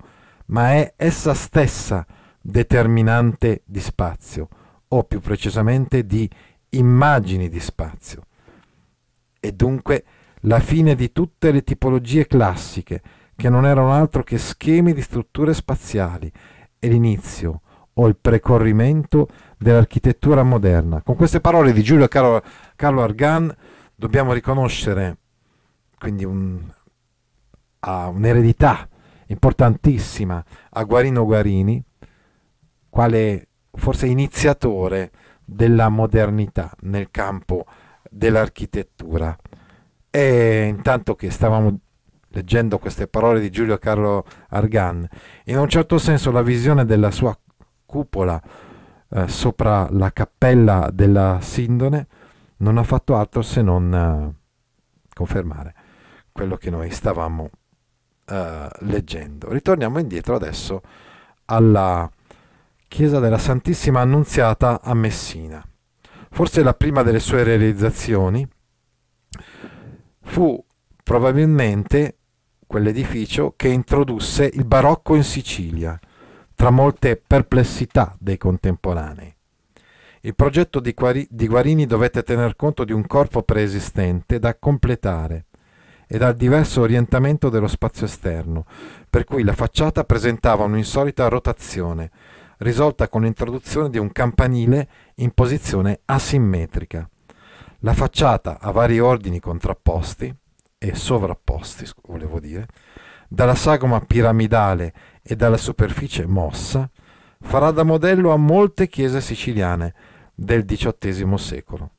ma 0.47 0.73
è 0.73 0.93
essa 0.95 1.33
stessa 1.33 2.05
determinante 2.39 3.63
di 3.65 3.79
spazio, 3.79 4.47
o 4.89 5.03
più 5.05 5.21
precisamente 5.21 6.05
di 6.05 6.29
immagini 6.69 7.49
di 7.49 7.59
spazio. 7.59 8.25
E 9.39 9.53
dunque 9.53 10.03
la 10.45 10.59
fine 10.59 10.95
di 10.95 11.11
tutte 11.11 11.51
le 11.51 11.63
tipologie 11.63 12.27
classiche, 12.27 13.01
che 13.35 13.49
non 13.49 13.65
erano 13.65 13.91
altro 13.91 14.23
che 14.23 14.37
schemi 14.37 14.93
di 14.93 15.01
strutture 15.01 15.53
spaziali, 15.53 16.31
e 16.79 16.87
l'inizio 16.87 17.61
o 17.93 18.07
il 18.07 18.17
precorrimento 18.17 19.27
dell'architettura 19.57 20.43
moderna. 20.43 21.01
Con 21.01 21.15
queste 21.15 21.39
parole 21.39 21.71
di 21.73 21.83
Giulio 21.83 22.07
Carlo, 22.07 22.41
Carlo 22.75 23.01
Argan 23.01 23.55
dobbiamo 23.95 24.33
riconoscere 24.33 25.17
quindi 25.97 26.25
un, 26.25 26.59
uh, 27.79 27.89
un'eredità 27.89 28.87
importantissima 29.27 30.43
a 30.71 30.83
Guarino 30.83 31.23
Guarini, 31.23 31.81
quale 32.89 33.47
forse 33.71 34.07
iniziatore 34.07 35.11
della 35.45 35.87
modernità 35.87 36.71
nel 36.81 37.09
campo 37.09 37.65
dell'architettura. 38.09 39.37
E 40.15 40.65
intanto 40.67 41.15
che 41.15 41.31
stavamo 41.31 41.79
leggendo 42.27 42.77
queste 42.77 43.07
parole 43.07 43.39
di 43.39 43.49
Giulio 43.49 43.79
Carlo 43.79 44.23
Argan, 44.49 45.07
in 45.45 45.57
un 45.57 45.67
certo 45.67 45.97
senso 45.97 46.29
la 46.29 46.43
visione 46.43 46.85
della 46.85 47.09
sua 47.09 47.35
cupola 47.83 48.39
eh, 49.09 49.27
sopra 49.27 49.87
la 49.89 50.11
cappella 50.11 50.91
della 50.93 51.39
Sindone 51.41 52.07
non 52.57 52.77
ha 52.77 52.83
fatto 52.83 53.15
altro 53.15 53.41
se 53.41 53.63
non 53.63 53.91
eh, 53.91 54.41
confermare 55.13 55.73
quello 56.31 56.57
che 56.57 56.69
noi 56.69 56.91
stavamo 56.91 57.49
eh, 58.25 58.67
leggendo. 58.81 59.51
Ritorniamo 59.51 59.97
indietro 59.97 60.35
adesso 60.35 60.81
alla 61.45 62.07
chiesa 62.87 63.19
della 63.19 63.39
Santissima 63.39 64.01
Annunziata 64.01 64.79
a 64.79 64.93
Messina. 64.93 65.63
Forse 66.29 66.61
la 66.61 66.75
prima 66.75 67.01
delle 67.01 67.19
sue 67.19 67.43
realizzazioni 67.43 68.47
fu 70.23 70.63
probabilmente 71.03 72.17
quell'edificio 72.65 73.53
che 73.55 73.67
introdusse 73.67 74.49
il 74.51 74.65
barocco 74.65 75.15
in 75.15 75.23
Sicilia, 75.23 75.99
tra 76.55 76.69
molte 76.69 77.21
perplessità 77.25 78.15
dei 78.19 78.37
contemporanei. 78.37 79.35
Il 80.21 80.35
progetto 80.35 80.79
di, 80.79 80.93
Guarini 80.93 81.85
dovette 81.85 82.23
tener 82.23 82.55
conto 82.55 82.85
di 82.85 82.93
un 82.93 83.05
corpo 83.05 83.43
preesistente 83.43 84.39
da 84.39 84.55
completare 84.57 85.45
e 86.07 86.17
dal 86.17 86.35
diverso 86.35 86.81
orientamento 86.81 87.49
dello 87.49 87.67
spazio 87.67 88.05
esterno, 88.05 88.65
per 89.09 89.25
cui 89.25 89.43
la 89.43 89.53
facciata 89.53 90.05
presentava 90.05 90.63
un'insolita 90.63 91.27
rotazione, 91.27 92.09
risolta 92.59 93.09
con 93.09 93.23
l'introduzione 93.23 93.89
di 93.89 93.97
un 93.97 94.11
campanile 94.11 94.87
in 95.15 95.31
posizione 95.31 95.99
asimmetrica. 96.05 97.09
La 97.85 97.93
facciata 97.93 98.61
a 98.61 98.71
vari 98.71 99.01
ordini 99.01 99.41
contrapposti 99.41 100.33
e 100.77 100.95
sovrapposti, 100.95 101.85
volevo 102.03 102.39
dire, 102.39 102.65
dalla 103.27 103.55
sagoma 103.55 103.99
piramidale 103.99 104.93
e 105.21 105.35
dalla 105.35 105.57
superficie 105.57 106.25
mossa, 106.25 106.89
farà 107.41 107.71
da 107.71 107.83
modello 107.83 108.31
a 108.31 108.37
molte 108.37 108.87
chiese 108.87 109.19
siciliane 109.19 109.93
del 110.33 110.63
XVIII 110.63 111.37
secolo. 111.37 111.91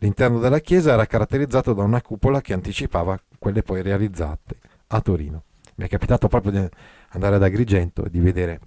L'interno 0.00 0.40
della 0.40 0.60
chiesa 0.60 0.92
era 0.92 1.06
caratterizzato 1.06 1.72
da 1.72 1.84
una 1.84 2.02
cupola 2.02 2.42
che 2.42 2.52
anticipava 2.52 3.18
quelle 3.38 3.62
poi 3.62 3.80
realizzate 3.80 4.58
a 4.88 5.00
Torino. 5.00 5.44
Mi 5.76 5.86
è 5.86 5.88
capitato 5.88 6.28
proprio 6.28 6.52
di 6.52 6.68
andare 7.12 7.36
ad 7.36 7.42
Agrigento 7.42 8.04
e 8.04 8.10
di 8.10 8.20
vedere 8.20 8.60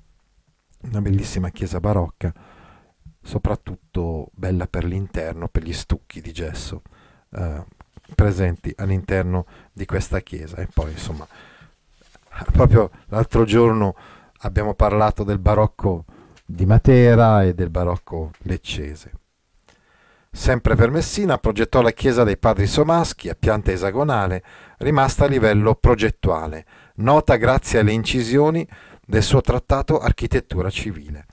una 0.85 1.01
bellissima 1.01 1.51
chiesa 1.51 1.79
barocca, 1.79 2.33
soprattutto 3.21 4.29
bella 4.33 4.67
per 4.67 4.83
l'interno, 4.83 5.47
per 5.47 5.63
gli 5.63 5.73
stucchi 5.73 6.21
di 6.21 6.31
gesso 6.31 6.81
eh, 7.31 7.65
presenti 8.15 8.73
all'interno 8.77 9.45
di 9.71 9.85
questa 9.85 10.19
chiesa. 10.21 10.57
E 10.57 10.67
poi, 10.73 10.91
insomma, 10.91 11.27
proprio 12.51 12.89
l'altro 13.07 13.43
giorno 13.45 13.95
abbiamo 14.39 14.73
parlato 14.73 15.23
del 15.23 15.39
barocco 15.39 16.05
di 16.45 16.65
Matera 16.65 17.43
e 17.43 17.53
del 17.53 17.69
barocco 17.69 18.31
leccese. 18.39 19.11
Sempre 20.33 20.75
per 20.75 20.91
Messina 20.91 21.37
progettò 21.37 21.81
la 21.81 21.91
chiesa 21.91 22.23
dei 22.23 22.37
Padri 22.37 22.65
Somaschi 22.65 23.27
a 23.27 23.35
pianta 23.35 23.71
esagonale, 23.71 24.43
rimasta 24.77 25.25
a 25.25 25.27
livello 25.27 25.75
progettuale, 25.75 26.65
nota 26.95 27.35
grazie 27.35 27.79
alle 27.79 27.91
incisioni 27.91 28.65
del 29.05 29.23
suo 29.23 29.41
trattato 29.41 29.99
Architettura 29.99 30.69
civile. 30.69 31.25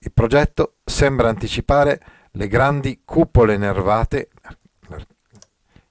Il 0.00 0.12
progetto 0.12 0.76
sembra 0.84 1.28
anticipare 1.28 2.00
le 2.32 2.46
grandi 2.46 3.02
cupole 3.04 3.56
nervate. 3.56 4.28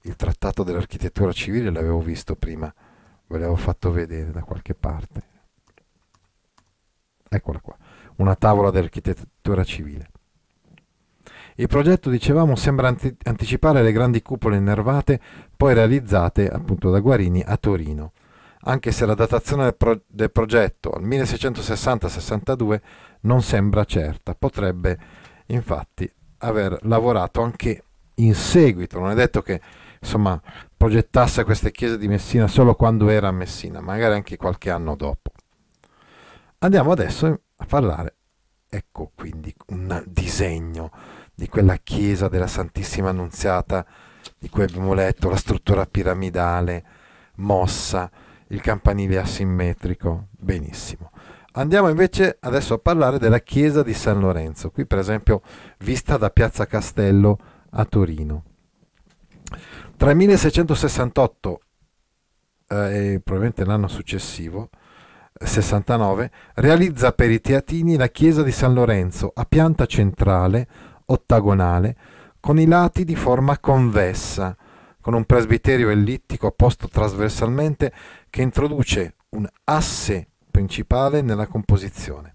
Il 0.02 0.16
trattato 0.16 0.62
dell'architettura 0.62 1.32
civile 1.32 1.70
l'avevo 1.70 2.00
visto 2.00 2.34
prima, 2.34 2.72
ve 3.26 3.38
l'avevo 3.38 3.56
fatto 3.56 3.90
vedere 3.90 4.30
da 4.30 4.42
qualche 4.42 4.74
parte. 4.74 5.22
Eccola 7.28 7.60
qua, 7.60 7.76
una 8.16 8.34
tavola 8.34 8.70
dell'architettura 8.70 9.62
civile. 9.64 10.10
Il 11.56 11.66
progetto, 11.66 12.08
dicevamo, 12.08 12.56
sembra 12.56 12.88
anti- 12.88 13.14
anticipare 13.24 13.82
le 13.82 13.92
grandi 13.92 14.22
cupole 14.22 14.56
innervate 14.56 15.20
poi 15.56 15.74
realizzate 15.74 16.48
appunto 16.48 16.90
da 16.90 17.00
Guarini 17.00 17.42
a 17.44 17.56
Torino, 17.56 18.12
anche 18.60 18.92
se 18.92 19.04
la 19.04 19.14
datazione 19.14 19.64
del, 19.64 19.76
pro- 19.76 20.02
del 20.06 20.30
progetto 20.30 20.90
al 20.92 21.04
1660-62 21.04 22.80
non 23.22 23.42
sembra 23.42 23.84
certa, 23.84 24.34
potrebbe 24.34 24.98
infatti 25.46 26.10
aver 26.38 26.78
lavorato 26.82 27.42
anche 27.42 27.84
in 28.16 28.34
seguito, 28.34 28.98
non 28.98 29.10
è 29.10 29.14
detto 29.14 29.42
che 29.42 29.60
insomma 30.00 30.40
progettasse 30.76 31.44
queste 31.44 31.70
chiese 31.70 31.98
di 31.98 32.08
Messina 32.08 32.46
solo 32.46 32.74
quando 32.74 33.08
era 33.08 33.28
a 33.28 33.32
Messina, 33.32 33.80
magari 33.80 34.14
anche 34.14 34.36
qualche 34.36 34.70
anno 34.70 34.94
dopo. 34.96 35.32
Andiamo 36.58 36.90
adesso 36.90 37.40
a 37.56 37.64
parlare, 37.66 38.16
ecco 38.68 39.12
quindi 39.14 39.54
un 39.68 40.02
disegno 40.06 40.90
di 41.34 41.48
quella 41.48 41.76
chiesa 41.76 42.28
della 42.28 42.48
Santissima 42.48 43.10
Annunziata 43.10 43.86
di 44.38 44.48
cui 44.48 44.64
abbiamo 44.64 44.92
letto, 44.92 45.28
la 45.28 45.36
struttura 45.36 45.86
piramidale, 45.86 46.84
mossa, 47.36 48.10
il 48.48 48.60
campanile 48.60 49.18
asimmetrico, 49.18 50.28
benissimo. 50.30 51.10
Andiamo 51.58 51.88
invece 51.88 52.36
adesso 52.42 52.74
a 52.74 52.78
parlare 52.78 53.18
della 53.18 53.40
chiesa 53.40 53.82
di 53.82 53.92
San 53.92 54.20
Lorenzo, 54.20 54.70
qui 54.70 54.86
per 54.86 54.98
esempio 54.98 55.42
vista 55.78 56.16
da 56.16 56.30
Piazza 56.30 56.66
Castello 56.66 57.36
a 57.70 57.84
Torino. 57.84 58.44
Tra 59.96 60.10
il 60.10 60.16
1668 60.18 61.60
eh, 62.68 62.76
e 63.14 63.20
probabilmente 63.20 63.64
l'anno 63.64 63.88
successivo, 63.88 64.70
69, 65.34 66.30
realizza 66.54 67.10
per 67.10 67.32
i 67.32 67.40
teatini 67.40 67.96
la 67.96 68.06
chiesa 68.06 68.44
di 68.44 68.52
San 68.52 68.72
Lorenzo 68.72 69.32
a 69.34 69.44
pianta 69.44 69.84
centrale 69.86 70.68
ottagonale 71.06 71.96
con 72.38 72.60
i 72.60 72.66
lati 72.66 73.04
di 73.04 73.16
forma 73.16 73.58
convessa, 73.58 74.56
con 75.00 75.12
un 75.12 75.24
presbiterio 75.24 75.90
ellittico 75.90 76.52
posto 76.52 76.86
trasversalmente 76.86 77.92
che 78.30 78.42
introduce 78.42 79.16
un 79.30 79.44
asse 79.64 80.28
principale 80.58 81.22
nella 81.22 81.46
composizione. 81.46 82.34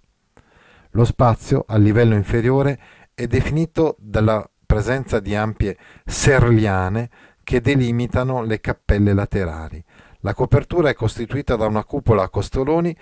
Lo 0.92 1.04
spazio 1.04 1.66
a 1.68 1.76
livello 1.76 2.16
inferiore 2.16 2.80
è 3.14 3.28
definito 3.28 3.98
dalla 4.00 4.50
presenza 4.66 5.20
di 5.20 5.36
ampie 5.36 5.78
serliane 6.06 7.10
che 7.44 7.60
delimitano 7.60 8.42
le 8.44 8.62
cappelle 8.62 9.14
laterali. 9.14 9.84
La 10.22 10.34
copertura 10.34 10.88
è 10.88 10.94
costituita 10.94 11.58
da 11.58 11.66
una 11.66 11.84
cupola 11.84 12.24
a 12.24 12.30
costoloni 12.30 12.96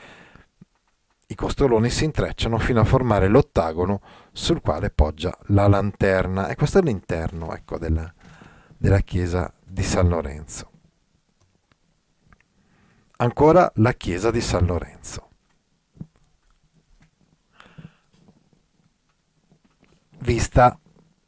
i 1.27 1.35
costoloni 1.35 1.89
si 1.89 2.03
intrecciano 2.03 2.57
fino 2.57 2.81
a 2.81 2.83
formare 2.83 3.29
l'ottagono 3.29 4.01
sul 4.33 4.59
quale 4.59 4.89
poggia 4.89 5.33
la 5.47 5.65
lanterna 5.67 6.49
e 6.49 6.55
questo 6.55 6.79
è 6.79 6.81
l'interno 6.81 7.53
ecco, 7.53 7.77
della, 7.77 8.11
della 8.75 8.99
chiesa 8.99 9.53
di 9.63 9.81
San 9.81 10.09
Lorenzo. 10.09 10.70
Ancora 13.21 13.71
la 13.75 13.93
chiesa 13.93 14.31
di 14.31 14.41
San 14.41 14.65
Lorenzo. 14.65 15.29
Vista 20.21 20.79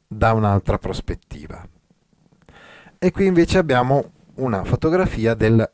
da 0.04 0.32
un'altra 0.32 0.76
prospettiva. 0.78 1.64
E 2.98 3.10
qui 3.12 3.26
invece 3.26 3.58
abbiamo 3.58 4.10
una 4.34 4.64
fotografia 4.64 5.34
del 5.34 5.70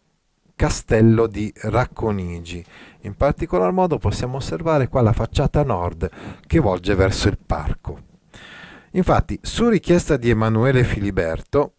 castello 0.54 1.26
di 1.26 1.50
Racconigi. 1.56 2.62
In 3.00 3.14
particolar 3.14 3.72
modo 3.72 3.96
possiamo 3.96 4.36
osservare 4.36 4.88
qua 4.88 5.00
la 5.00 5.14
facciata 5.14 5.64
nord 5.64 6.10
che 6.46 6.58
volge 6.58 6.94
verso 6.94 7.28
il 7.28 7.38
parco. 7.38 7.98
Infatti, 8.90 9.38
su 9.40 9.70
richiesta 9.70 10.18
di 10.18 10.28
Emanuele 10.28 10.84
Filiberto, 10.84 11.76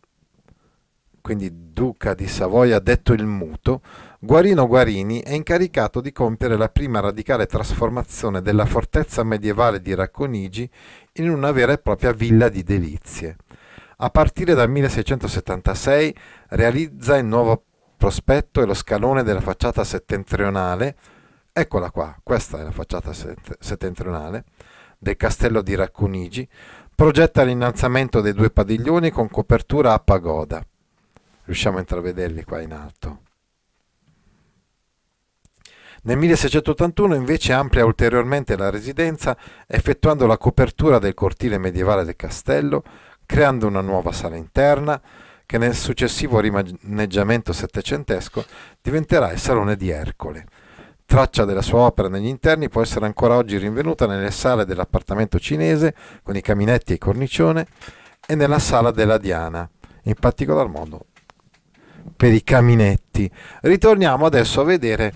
quindi 1.22 1.72
duca 1.72 2.16
di 2.16 2.28
Savoia 2.28 2.80
detto 2.80 3.14
il 3.14 3.28
muto, 3.28 3.82
Guarino 4.24 4.68
Guarini 4.68 5.20
è 5.22 5.34
incaricato 5.34 6.00
di 6.00 6.12
compiere 6.12 6.56
la 6.56 6.70
prima 6.70 7.00
radicale 7.00 7.48
trasformazione 7.48 8.44
della 8.44 8.68
fortezza 8.68 9.24
medievale 9.24 9.82
di 9.82 9.96
Racconigi 9.96 10.70
in 11.14 11.28
una 11.32 11.52
vera 11.52 11.72
e 11.72 11.80
propria 11.80 12.12
villa 12.12 12.48
di 12.48 12.62
delizie. 12.62 13.38
A 13.98 14.12
partire 14.12 14.54
dal 14.54 14.70
1676 14.70 16.16
realizza 16.50 17.18
il 17.18 17.26
nuovo 17.26 17.64
prospetto 17.98 18.62
e 18.62 18.68
lo 18.68 18.76
scalone 18.76 19.24
della 19.24 19.42
facciata 19.42 19.84
settentrionale, 19.84 20.96
eccola 21.52 21.90
qua, 21.90 22.16
questa 22.22 22.60
è 22.60 22.64
la 22.64 22.70
facciata 22.70 23.12
settentrionale 23.58 24.44
del 25.00 25.18
castello 25.18 25.64
di 25.64 25.74
Racconigi, 25.74 26.48
progetta 26.94 27.42
l'innalzamento 27.42 28.22
dei 28.22 28.34
due 28.34 28.52
padiglioni 28.52 29.10
con 29.10 29.28
copertura 29.30 29.94
a 29.94 30.00
pagoda. 30.00 30.64
Riusciamo 31.46 31.78
a 31.78 31.80
intravederli 31.80 32.44
qua 32.44 32.62
in 32.62 32.74
alto. 32.74 33.11
Nel 36.04 36.18
1681 36.18 37.14
invece 37.14 37.54
amplia 37.54 37.86
ulteriormente 37.86 38.58
la 38.58 38.72
residenza 38.72 39.38
effettuando 39.68 40.26
la 40.26 40.38
copertura 40.38 40.98
del 40.98 41.14
cortile 41.14 41.60
medievale 41.60 42.04
del 42.04 42.16
castello, 42.16 42.84
creando 43.24 43.68
una 43.68 43.82
nuova 43.82 44.12
sala 44.12 44.36
interna, 44.36 45.00
che 45.46 45.60
nel 45.60 45.76
successivo 45.76 46.40
rimaneggiamento 46.40 47.54
settecentesco 47.54 48.44
diventerà 48.82 49.32
il 49.32 49.38
Salone 49.38 49.76
di 49.76 49.90
Ercole. 49.92 50.46
Traccia 51.06 51.46
della 51.46 51.62
sua 51.62 51.82
opera 51.82 52.08
negli 52.08 52.26
interni 52.26 52.68
può 52.68 52.82
essere 52.82 53.06
ancora 53.06 53.36
oggi 53.36 53.58
rinvenuta 53.58 54.08
nelle 54.08 54.32
sale 54.32 54.66
dell'appartamento 54.66 55.38
cinese 55.38 55.94
con 56.24 56.36
i 56.36 56.42
caminetti 56.42 56.94
e 56.94 56.98
cornicione 56.98 57.68
e 58.26 58.34
nella 58.34 58.60
sala 58.60 58.90
della 58.90 59.20
Diana, 59.20 59.70
in 60.04 60.16
particolar 60.16 60.68
modo 60.68 61.06
per 62.16 62.34
i 62.34 62.44
caminetti. 62.44 63.30
Ritorniamo 63.62 64.26
adesso 64.26 64.62
a 64.62 64.64
vedere 64.64 65.14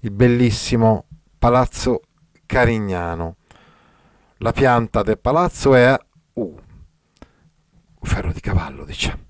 il 0.00 0.10
bellissimo 0.10 1.06
Palazzo 1.38 2.02
Carignano. 2.44 3.36
La 4.38 4.52
pianta 4.52 5.02
del 5.02 5.18
palazzo 5.18 5.74
è 5.74 5.84
a 5.84 6.00
U, 6.34 6.54
ferro 8.00 8.32
di 8.32 8.40
cavallo, 8.40 8.84
diciamo. 8.84 9.24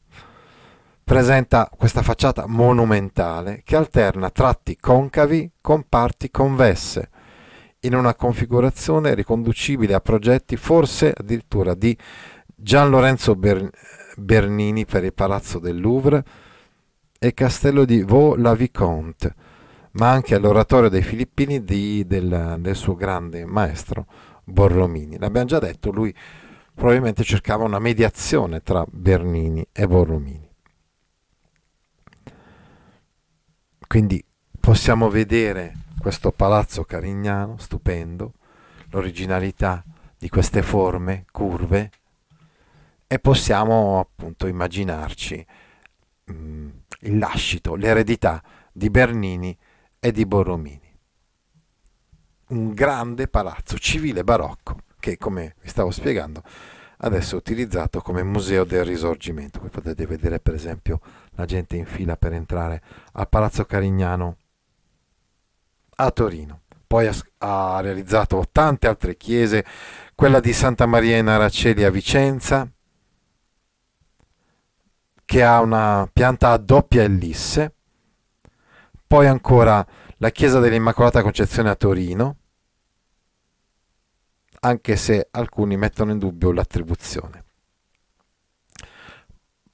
Presenta 1.04 1.70
questa 1.74 2.02
facciata 2.02 2.46
monumentale 2.46 3.62
che 3.64 3.76
alterna 3.76 4.30
tratti 4.30 4.76
concavi 4.76 5.52
con 5.60 5.84
parti 5.88 6.30
convesse 6.30 7.10
in 7.80 7.94
una 7.94 8.14
configurazione 8.16 9.14
riconducibile 9.14 9.94
a 9.94 10.00
progetti 10.00 10.56
forse 10.56 11.12
addirittura 11.16 11.74
di 11.74 11.96
Gian 12.54 12.90
Lorenzo 12.90 13.36
Ber- 13.36 13.70
Bernini 14.16 14.84
per 14.84 15.04
il 15.04 15.14
Palazzo 15.14 15.58
del 15.58 15.80
Louvre 15.80 16.24
e 17.18 17.34
Castello 17.34 17.84
di 17.84 18.02
Vaux-la-Vicomte, 18.02 19.34
ma 19.96 20.10
anche 20.10 20.34
all'oratorio 20.34 20.88
dei 20.88 21.02
Filippini 21.02 21.64
di, 21.64 22.06
del, 22.06 22.56
del 22.58 22.76
suo 22.76 22.94
grande 22.94 23.44
maestro 23.44 24.06
Borromini. 24.44 25.18
L'abbiamo 25.18 25.46
già 25.46 25.58
detto, 25.58 25.90
lui 25.90 26.14
probabilmente 26.74 27.24
cercava 27.24 27.64
una 27.64 27.78
mediazione 27.78 28.62
tra 28.62 28.84
Bernini 28.88 29.66
e 29.72 29.86
Borromini. 29.86 30.48
Quindi 33.86 34.22
possiamo 34.60 35.08
vedere 35.08 35.74
questo 35.98 36.30
palazzo 36.30 36.84
carignano, 36.84 37.56
stupendo, 37.56 38.34
l'originalità 38.90 39.82
di 40.18 40.28
queste 40.28 40.62
forme 40.62 41.24
curve 41.30 41.90
e 43.06 43.18
possiamo 43.18 44.00
appunto 44.00 44.46
immaginarci 44.46 45.46
mh, 46.24 46.32
mm, 46.32 46.68
il 47.00 47.18
lascito, 47.18 47.76
l'eredità 47.76 48.42
di 48.72 48.90
Bernini 48.90 49.56
e 49.98 50.12
di 50.12 50.26
Borromini. 50.26 50.94
Un 52.48 52.74
grande 52.74 53.28
palazzo 53.28 53.76
civile 53.78 54.22
barocco 54.22 54.78
che, 54.98 55.16
come 55.18 55.54
vi 55.60 55.68
stavo 55.68 55.90
spiegando, 55.90 56.42
adesso 56.98 57.34
è 57.34 57.38
utilizzato 57.38 58.00
come 58.00 58.22
museo 58.22 58.64
del 58.64 58.84
risorgimento. 58.84 59.60
Qui 59.60 59.68
potete 59.68 60.06
vedere 60.06 60.40
per 60.40 60.54
esempio 60.54 61.00
la 61.32 61.44
gente 61.44 61.76
in 61.76 61.86
fila 61.86 62.16
per 62.16 62.32
entrare 62.32 62.82
al 63.12 63.28
Palazzo 63.28 63.64
Carignano 63.64 64.36
a 65.96 66.10
Torino. 66.10 66.62
Poi 66.86 67.10
ha 67.38 67.80
realizzato 67.80 68.44
tante 68.52 68.86
altre 68.86 69.16
chiese, 69.16 69.64
quella 70.14 70.40
di 70.40 70.52
Santa 70.52 70.86
Maria 70.86 71.16
in 71.16 71.26
Araceli 71.26 71.82
a 71.82 71.90
Vicenza, 71.90 72.70
che 75.24 75.42
ha 75.42 75.60
una 75.60 76.08
pianta 76.12 76.52
a 76.52 76.56
doppia 76.58 77.02
ellisse, 77.02 77.74
poi 79.06 79.26
ancora 79.26 79.86
la 80.18 80.30
chiesa 80.30 80.58
dell'Immacolata 80.58 81.22
Concezione 81.22 81.70
a 81.70 81.74
Torino, 81.74 82.36
anche 84.60 84.96
se 84.96 85.28
alcuni 85.30 85.76
mettono 85.76 86.12
in 86.12 86.18
dubbio 86.18 86.52
l'attribuzione. 86.52 87.44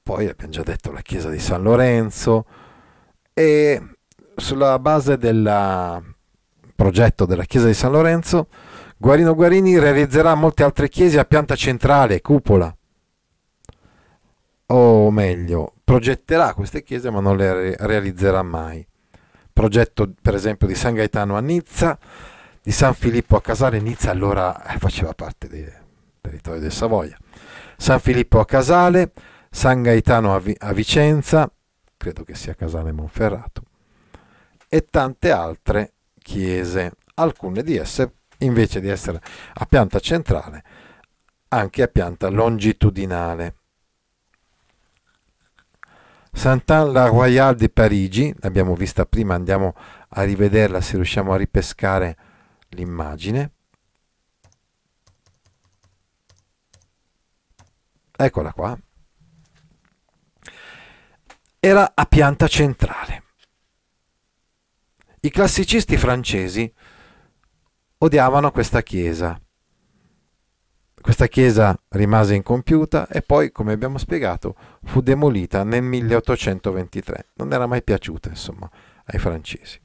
Poi 0.03 0.29
abbiamo 0.29 0.53
già 0.53 0.63
detto 0.63 0.91
la 0.91 1.01
chiesa 1.01 1.31
di 1.31 1.39
San 1.39 1.63
Lorenzo 1.63 2.45
e 3.33 3.81
sulla 4.37 4.79
base 4.79 5.17
del 5.17 6.15
progetto 6.75 7.25
della 7.25 7.45
chiesa 7.45 7.67
di 7.67 7.75
San 7.75 7.93
Lorenzo, 7.93 8.49
Guarino 8.97 9.35
Guarini 9.35 9.79
realizzerà 9.79 10.35
molte 10.35 10.65
altre 10.65 10.89
chiese 10.89 11.19
a 11.19 11.25
pianta 11.25 11.55
centrale, 11.55 12.21
cupola, 12.21 12.77
o 14.67 15.11
meglio, 15.11 15.75
progetterà 15.85 16.55
queste 16.55 16.83
chiese 16.83 17.11
ma 17.11 17.21
non 17.21 17.37
le 17.37 17.53
re- 17.53 17.77
realizzerà 17.79 18.43
mai. 18.43 18.87
Progetto 19.53 20.13
per 20.21 20.35
esempio 20.35 20.67
di 20.67 20.75
San 20.75 20.95
Gaetano 20.95 21.37
a 21.37 21.41
Nizza, 21.41 21.99
di 22.63 22.71
San 22.71 22.95
Filippo 22.95 23.37
a 23.37 23.43
Casale, 23.43 23.81
Nizza 23.81 24.11
allora 24.11 24.65
eh, 24.65 24.79
faceva 24.79 25.13
parte 25.15 25.49
del 25.49 25.73
territorio 26.21 26.61
del 26.61 26.73
Savoia, 26.73 27.17
San 27.77 28.01
Filippo 28.01 28.41
a 28.41 28.45
Casale, 28.45 29.13
San 29.51 29.83
Gaetano 29.83 30.35
a, 30.35 30.39
Vi- 30.39 30.57
a 30.59 30.73
Vicenza, 30.73 31.51
credo 31.97 32.25
che 32.25 32.35
sia 32.35 32.55
Casale 32.55 32.93
Monferrato, 32.93 33.63
e 34.69 34.87
tante 34.89 35.31
altre 35.31 35.93
chiese, 36.19 36.93
alcune 37.15 37.63
di 37.63 37.77
esse 37.77 38.15
invece 38.39 38.81
di 38.81 38.89
essere 38.89 39.21
a 39.55 39.67
pianta 39.67 40.01
centrale, 40.01 40.65
anche 41.49 41.83
a 41.83 41.89
pianta 41.89 42.29
longitudinale. 42.29 43.57
Saint-Anne-la 46.35 47.07
Royale 47.07 47.57
di 47.57 47.71
Parigi, 47.71 48.35
l'abbiamo 48.41 48.75
vista 48.75 49.05
prima, 49.05 49.35
andiamo 49.35 49.75
a 50.09 50.23
rivederla 50.23 50.81
se 50.81 50.97
riusciamo 50.97 51.33
a 51.33 51.37
ripescare 51.37 52.17
l'immagine. 52.71 53.53
Eccola 58.17 58.53
qua. 58.53 58.77
Era 61.61 61.93
a 61.95 62.07
pianta 62.07 62.49
centrale. 62.49 63.23
I 65.21 65.31
classicisti 65.31 65.97
francesi 65.97 66.73
odiavano 67.99 68.51
questa 68.51 68.83
chiesa. 68.83 69.41
Questa 71.23 71.41
chiesa 71.41 71.79
rimase 71.91 72.35
incompiuta 72.35 73.07
e 73.07 73.23
poi, 73.23 73.53
come 73.53 73.73
abbiamo 73.73 73.97
spiegato, 73.97 74.57
fu 74.83 75.01
demolita 75.01 75.63
nel 75.63 75.81
1823. 75.81 77.27
Non 77.35 77.53
era 77.53 77.69
mai 77.69 77.81
piaciuta, 77.85 78.29
insomma, 78.29 78.69
ai 79.05 79.21
francesi. 79.21 79.81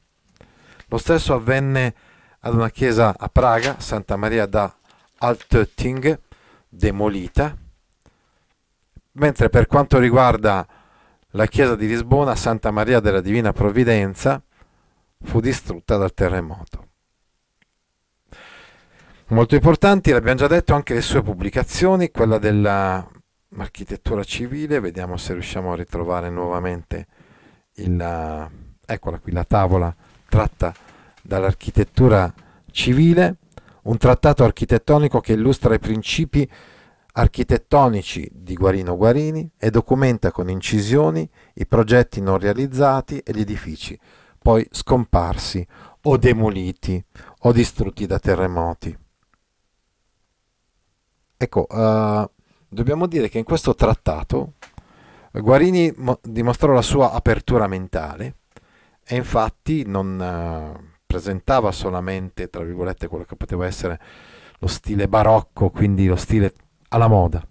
Lo 0.88 0.97
stesso 0.97 1.36
avvenne 1.36 1.93
ad 2.39 2.56
una 2.56 2.71
chiesa 2.71 3.15
a 3.15 3.30
Praga, 3.30 3.80
Santa 3.80 4.15
Maria 4.15 4.47
da 4.47 4.76
Altötting, 5.19 6.19
demolita, 6.69 7.56
mentre 9.12 9.50
per 9.50 9.67
quanto 9.67 10.00
riguarda 10.00 10.65
la 11.34 11.45
chiesa 11.45 11.76
di 11.76 11.86
Lisbona, 11.86 12.36
Santa 12.36 12.71
Maria 12.71 13.00
della 13.00 13.21
Divina 13.21 13.54
Provvidenza, 13.54 14.41
fu 15.21 15.39
distrutta 15.39 15.97
dal 15.97 16.15
terremoto. 16.15 16.87
Molto 19.30 19.56
importanti, 19.56 20.12
l'abbiamo 20.12 20.38
già 20.38 20.48
detto, 20.48 20.74
anche 20.74 20.94
le 20.94 21.02
sue 21.02 21.22
pubblicazioni, 21.22 22.12
quella 22.12 22.38
dell'architettura 22.38 24.24
civile, 24.24 24.80
vediamo 24.80 25.18
se 25.18 25.34
riusciamo 25.34 25.74
a 25.74 25.76
ritrovare 25.76 26.30
nuovamente 26.30 27.08
il, 27.74 28.50
eccola 28.86 29.20
qui, 29.20 29.34
la 29.34 29.44
tavola 29.44 29.94
tratta 30.30 30.74
dall'architettura 31.22 32.34
civile, 32.72 33.40
un 33.84 33.98
trattato 33.98 34.46
architettonico 34.46 35.20
che 35.20 35.34
illustra 35.34 35.74
i 35.74 35.80
principi 35.80 36.50
architettonici 37.12 38.30
di 38.32 38.54
Guarino 38.54 38.96
Guarini 38.96 39.52
e 39.58 39.70
documenta 39.70 40.32
con 40.32 40.50
incisioni 40.50 41.30
i 41.56 41.68
progetti 41.68 42.22
non 42.22 42.38
realizzati 42.38 43.20
e 43.20 43.34
gli 43.34 43.42
edifici 43.42 44.00
poi 44.42 44.66
scomparsi 44.72 45.68
o 46.04 46.16
demoliti 46.16 47.04
o 47.40 47.52
distrutti 47.52 48.06
da 48.06 48.20
terremoti. 48.20 48.98
Ecco, 51.38 51.67
uh, 51.69 52.28
dobbiamo 52.67 53.06
dire 53.06 53.30
che 53.30 53.38
in 53.38 53.43
questo 53.43 53.76
trattato 53.76 54.54
Guarini 55.32 55.93
mo- 55.97 56.19
dimostrò 56.23 56.73
la 56.73 56.82
sua 56.82 57.12
apertura 57.12 57.67
mentale 57.67 58.38
e 59.06 59.15
infatti 59.15 59.86
non 59.86 60.19
uh, 60.19 60.95
presentava 61.06 61.71
solamente, 61.71 62.50
tra 62.50 62.63
virgolette, 62.63 63.08
quello 63.08 63.23
che 63.23 63.36
poteva 63.36 63.65
essere 63.65 64.00
lo 64.60 64.67
stile 64.67 65.08
barocco, 65.08 65.69
quindi 65.69 66.08
lo 66.08 66.15
stile 66.15 66.54
alla 66.89 67.08
moda, 67.08 67.45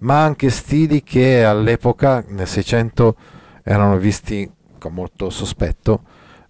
ma 0.00 0.22
anche 0.22 0.50
stili 0.50 1.02
che 1.02 1.44
all'epoca, 1.44 2.24
nel 2.28 2.46
600, 2.46 3.16
erano 3.62 3.96
visti 3.96 4.50
con 4.78 4.92
molto 4.92 5.30
sospetto 5.30 6.02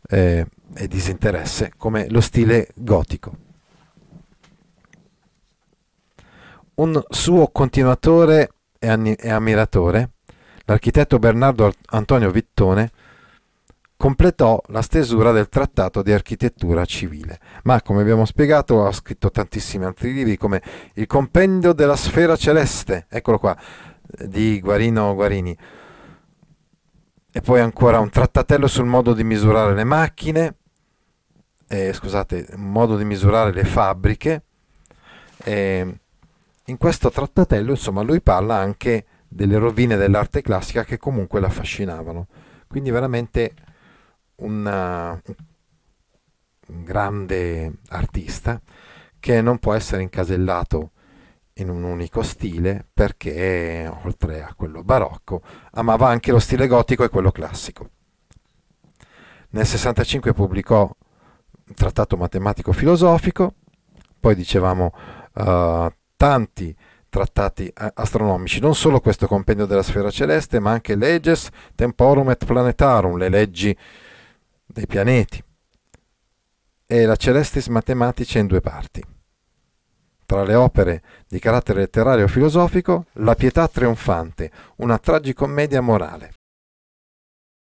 eh, 0.08 0.44
e 0.74 0.88
disinteresse, 0.88 1.72
come 1.76 2.08
lo 2.10 2.20
stile 2.20 2.68
gotico. 2.74 3.46
Un 6.78 7.02
suo 7.08 7.48
continuatore 7.48 8.52
e, 8.78 8.88
ammiratore, 8.88 10.10
l'architetto 10.64 11.18
Bernardo 11.18 11.72
Antonio 11.86 12.30
Vittone, 12.30 12.92
completò 13.96 14.62
la 14.68 14.80
stesura 14.80 15.32
del 15.32 15.48
trattato 15.48 16.02
di 16.02 16.12
architettura 16.12 16.84
civile, 16.84 17.40
ma 17.64 17.82
come 17.82 18.02
abbiamo 18.02 18.24
spiegato 18.24 18.86
ha 18.86 18.92
scritto 18.92 19.28
tantissimi 19.28 19.86
altri 19.86 20.12
libri 20.12 20.36
come 20.36 20.62
Il 20.94 21.08
compendio 21.08 21.72
della 21.72 21.96
sfera 21.96 22.36
celeste, 22.36 23.06
eccolo 23.08 23.40
qua, 23.40 23.56
di 24.00 24.60
Guarino 24.60 25.14
Guarini, 25.14 25.58
e 27.32 27.40
poi 27.40 27.58
ancora 27.58 27.98
un 27.98 28.10
trattatello 28.10 28.68
sul 28.68 28.86
modo 28.86 29.14
di 29.14 29.24
misurare 29.24 29.74
le 29.74 29.82
macchine, 29.82 30.54
eh, 31.66 31.92
scusate, 31.92 32.50
modo 32.54 32.96
di 32.96 33.04
misurare 33.04 33.52
le 33.52 33.64
fabbriche. 33.64 34.44
Eh, 35.42 36.00
in 36.68 36.76
questo 36.76 37.10
trattatello, 37.10 37.70
insomma, 37.70 38.02
lui 38.02 38.20
parla 38.20 38.56
anche 38.56 39.06
delle 39.26 39.58
rovine 39.58 39.96
dell'arte 39.96 40.42
classica 40.42 40.84
che 40.84 40.98
comunque 40.98 41.40
l'affascinavano, 41.40 42.26
Quindi 42.66 42.90
veramente 42.90 43.54
una, 44.36 45.20
un 46.68 46.84
grande 46.84 47.72
artista 47.88 48.60
che 49.18 49.40
non 49.40 49.58
può 49.58 49.72
essere 49.72 50.02
incasellato 50.02 50.90
in 51.54 51.70
un 51.70 51.82
unico 51.82 52.22
stile 52.22 52.86
perché 52.92 53.90
oltre 54.04 54.42
a 54.42 54.52
quello 54.54 54.84
barocco 54.84 55.42
amava 55.72 56.08
anche 56.08 56.30
lo 56.30 56.38
stile 56.38 56.66
gotico 56.66 57.04
e 57.04 57.08
quello 57.08 57.32
classico. 57.32 57.90
Nel 59.50 59.66
65 59.66 60.34
pubblicò 60.34 60.82
un 60.84 61.74
trattato 61.74 62.16
matematico 62.18 62.72
filosofico, 62.72 63.54
poi 64.20 64.34
dicevamo 64.34 64.92
uh, 65.32 65.90
tanti 66.18 66.76
trattati 67.08 67.72
astronomici, 67.94 68.60
non 68.60 68.74
solo 68.74 69.00
questo 69.00 69.26
compendio 69.26 69.64
della 69.64 69.82
sfera 69.82 70.10
celeste, 70.10 70.58
ma 70.58 70.72
anche 70.72 70.94
Leges 70.94 71.48
Temporum 71.74 72.28
et 72.30 72.44
Planetarum, 72.44 73.16
le 73.16 73.30
leggi 73.30 73.74
dei 74.66 74.86
pianeti, 74.86 75.42
e 76.84 77.04
la 77.06 77.16
Celestis 77.16 77.68
Mathematica 77.68 78.38
in 78.38 78.46
due 78.46 78.60
parti. 78.60 79.02
Tra 80.26 80.42
le 80.42 80.54
opere 80.54 81.02
di 81.26 81.38
carattere 81.38 81.80
letterario 81.80 82.24
o 82.24 82.28
filosofico, 82.28 83.06
La 83.12 83.34
pietà 83.34 83.66
trionfante, 83.68 84.50
una 84.76 84.98
tragicommedia 84.98 85.80
morale. 85.80 86.32